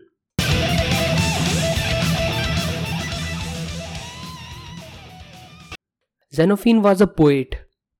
Xenophon 6.36 6.80
was 6.82 7.00
a 7.00 7.06
poet, 7.06 7.46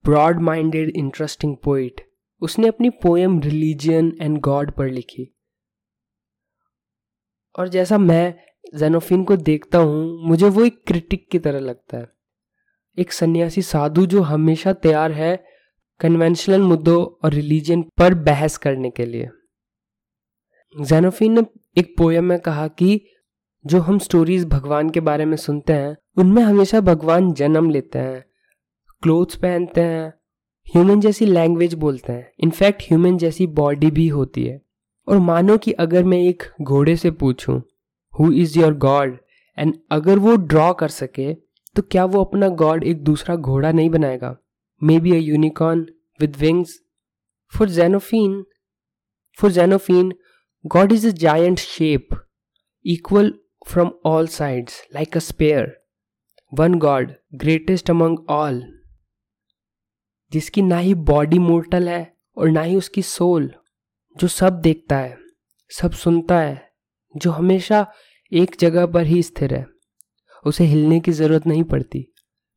broad 0.06 0.38
minded, 0.38 0.90
interesting 1.02 1.56
poet. 1.68 1.92
उसने 2.40 2.68
अपनी 2.68 2.90
poem 2.90 3.40
religion 3.40 4.18
and 4.20 4.38
God 4.40 4.70
पर 4.70 4.88
लिखी। 4.88 5.36
और 7.58 7.68
जैसा 7.68 7.98
मैं 7.98 8.34
जेनोफिन 8.74 9.24
को 9.24 9.36
देखता 9.36 9.78
हूँ 9.78 10.28
मुझे 10.28 10.48
वो 10.48 10.64
एक 10.64 10.82
क्रिटिक 10.86 11.28
की 11.30 11.38
तरह 11.38 11.58
लगता 11.58 11.98
है। 11.98 12.08
एक 12.98 13.12
सन्यासी 13.12 13.62
साधु 13.62 14.06
जो 14.06 14.22
हमेशा 14.22 14.72
तैयार 14.72 15.12
है 15.12 15.44
कन्वेंशनल 16.00 16.60
मुद्दों 16.60 17.06
और 17.24 17.32
रिलीजन 17.32 17.82
पर 17.82 18.14
बहस 18.14 18.56
करने 18.56 18.90
के 18.90 19.06
लिए। 19.06 19.28
जेनोफिन 20.80 21.32
ने 21.32 21.42
एक 21.78 21.94
पोएम 21.98 22.24
में 22.24 22.40
कहा 22.40 22.68
कि 22.68 23.06
जो 23.64 23.80
हम 23.80 23.98
स्टोरीज 23.98 24.44
भगवान 24.44 24.90
के 24.90 25.00
बारे 25.00 25.24
में 25.24 25.36
सुनते 25.36 25.72
हैं, 25.72 25.96
उनमें 26.18 26.42
हमेशा 26.42 26.80
भगवान 26.80 27.32
जन्म 27.32 27.68
लेते 27.70 27.98
हैं 27.98 28.24
क्लोथ्स 29.02 29.36
पहनते 29.36 29.80
हैं 29.80 30.12
ह्यूमन 30.66 31.00
जैसी 31.00 31.26
लैंग्वेज 31.26 31.74
बोलते 31.74 32.12
हैं। 32.12 32.30
इनफैक्ट 32.40 32.82
ह्यूमन 32.82 33.16
जैसी 33.18 33.46
बॉडी 33.46 33.90
भी 33.90 34.06
होती 34.08 34.44
है। 34.44 34.60
और 35.08 35.18
मानो 35.18 35.56
कि 35.58 35.72
अगर 35.72 36.04
मैं 36.04 36.18
एक 36.18 36.42
घोड़े 36.62 36.96
से 36.96 37.10
पूछूँ 37.10 37.62
who 38.12 38.30
is 38.32 38.58
your 38.58 38.74
god 38.74 39.16
and 39.58 39.74
अगर 39.92 40.18
वो 40.18 40.36
ड्रॉ 40.36 40.72
कर 40.72 40.88
सके 40.88 41.32
तो 41.76 41.82
क्या 41.82 42.04
वो 42.04 42.24
अपना 42.24 42.48
गॉड 42.48 42.84
एक 42.84 43.02
दूसरा 43.04 43.36
घोड़ा 43.36 43.72
नहीं 43.72 43.90
बनाएगा? 43.90 44.36
Maybe 45.00 45.12
a 45.12 45.18
unicorn 45.18 45.86
with 46.20 46.36
wings 46.36 46.78
for 47.52 47.68
Xenophanes 47.70 48.42
for 49.38 49.50
Xenophanes 49.50 50.12
god 50.64 50.92
is 50.92 51.06
a 51.08 51.10
giant 51.18 51.58
shape 51.58 52.08
equal 52.84 53.32
from 53.66 53.90
all 54.06 54.26
sides 54.26 54.82
like 54.94 55.16
a 55.16 55.20
sphere 55.20 55.72
one 56.52 56.74
god 56.74 57.12
greatest 57.34 57.90
among 57.90 58.30
all 58.30 58.62
जिसकी 60.32 60.62
ना 60.62 60.78
ही 60.78 60.94
बॉडी 60.94 61.38
मोर्टल 61.38 61.88
है 61.88 62.02
और 62.36 62.48
ना 62.48 62.62
ही 62.62 62.76
उसकी 62.76 63.02
सोल 63.02 63.50
जो 64.16 64.28
सब 64.28 64.60
देखता 64.60 64.96
है, 64.96 65.16
सब 65.70 65.92
सुनता 65.92 66.38
है, 66.38 66.70
जो 67.14 67.30
हमेशा 67.30 67.86
एक 68.32 68.56
जगह 68.60 68.86
पर 68.86 69.02
ही 69.02 69.22
स्थिर 69.22 69.54
है। 69.54 69.66
उसे 70.44 70.64
हिलने 70.64 71.00
की 71.00 71.12
ज़रूरत 71.12 71.46
नहीं 71.46 71.64
पड़ती, 71.64 72.02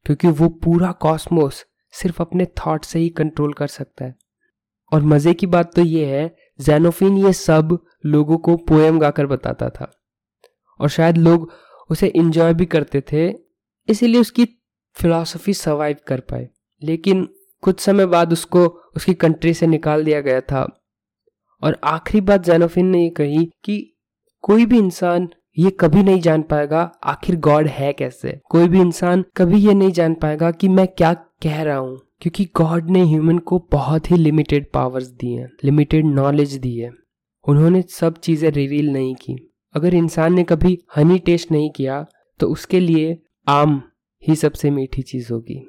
क्योंकि 0.05 0.27
वो 0.27 0.49
पूरा 0.63 0.91
कॉस्मोस 0.91 1.65
सिर्फ़ 1.93 2.21
अपने 2.21 2.45
थॉट 2.45 2.85
से 2.85 2.99
ही 2.99 3.09
कंट्रोल 3.09 3.53
कर 3.53 3.67
सकता 3.67 4.05
है। 4.05 4.15
और 4.91 5.01
मज़े 5.01 5.33
की 5.33 5.47
बात 5.47 5.73
तो 5.75 5.81
ये 5.81 6.05
है 6.05 6.35
जैनोफिन 6.59 7.17
ये 7.17 7.33
सब 7.33 7.77
लोगों 8.05 8.37
को 8.37 8.55
पोएम 8.57 8.99
गाकर 8.99 9.25
बताता 9.25 9.69
था। 9.69 9.91
और 10.84 10.89
शायद 10.89 11.17
लोग 11.17 11.52
उसे 11.89 12.08
इंजॉय 12.08 12.54
भी 12.54 12.65
करते 12.65 13.02
थे, 13.12 13.28
इसीलिए 13.88 14.22
उसकी 14.22 14.46
फिलॉसफी 14.98 15.54
सर्वाइव 15.54 15.98
कर 16.08 16.19
पाए। 16.22 16.48
लेकिन 16.82 17.28
कुछ 17.63 17.80
समय 17.80 18.06
बाद 18.06 18.34
उसको, 18.34 18.65
उसकी 18.96 19.13
कंट्री 19.13 19.54
से 19.54 19.67
निकाल 19.67 20.04
दिया 20.04 20.22
गया 20.22 20.41
था। 20.41 20.67
और 21.63 21.80
आखिरी 21.84 22.22
बात 22.22 22.43
जैनोफिन 22.43 22.86
ने 22.86 23.04
ये 23.04 23.10
कही 23.10 23.46
कि 23.63 23.80
कोई 24.43 24.65
भी 24.65 24.78
इंसान 24.78 25.30
ये 25.58 25.69
कभी 25.69 26.04
नहीं 26.04 26.22
जान 26.22 26.41
पाएगा 26.41 26.82
आखिर 27.04 27.36
गॉड 27.39 27.67
है 27.67 27.91
कैसे। 27.93 28.39
कोई 28.50 28.67
भी 28.67 28.80
इंसान 28.82 29.24
कभी 29.38 29.58
ये 29.58 29.74
नहीं 29.74 29.91
जान 29.91 30.13
पाएगा 30.13 30.52
कि 30.52 30.67
मैं 30.67 30.88
क्या 30.88 31.13
कह 31.13 31.62
रहा 31.62 31.78
हूँ, 31.78 31.98
क्योंकि 32.22 32.46
गॉड 32.56 32.89
ने 32.89 33.04
ह्यूमन 33.04 33.38
को 33.39 33.60
बहुत 33.72 34.12
ही 34.12 34.17
लिमिटेड 34.17 34.72
पावर्स 34.72 35.08
दी 35.12 35.34
हैं 35.34 35.50
लिमिटेड 35.63 36.06
नॉलेज 36.06 36.54
दी 36.56 36.78
है। 36.78 36.91
उन्होंने 37.46 37.82
सब 37.89 38.17
चीज़ें 38.17 38.50
रिवील 38.52 38.91
नहीं 38.91 39.15
की। 39.15 39.38
अगर 39.75 39.93
इंसान 39.93 40.33
ने 40.33 40.43
कभी 40.43 40.79
हनी 40.95 41.19
टेस्ट 41.19 41.51
नहीं 41.51 41.71
किया 41.71 42.05
तो 42.39 42.47
उसके 42.47 42.79
लिए 42.79 43.21
आम 43.47 43.81
ही 44.27 44.36
सबसे 44.36 44.71
मीठी 44.71 45.01
चीज़ 45.01 45.33
होगी। 45.33 45.67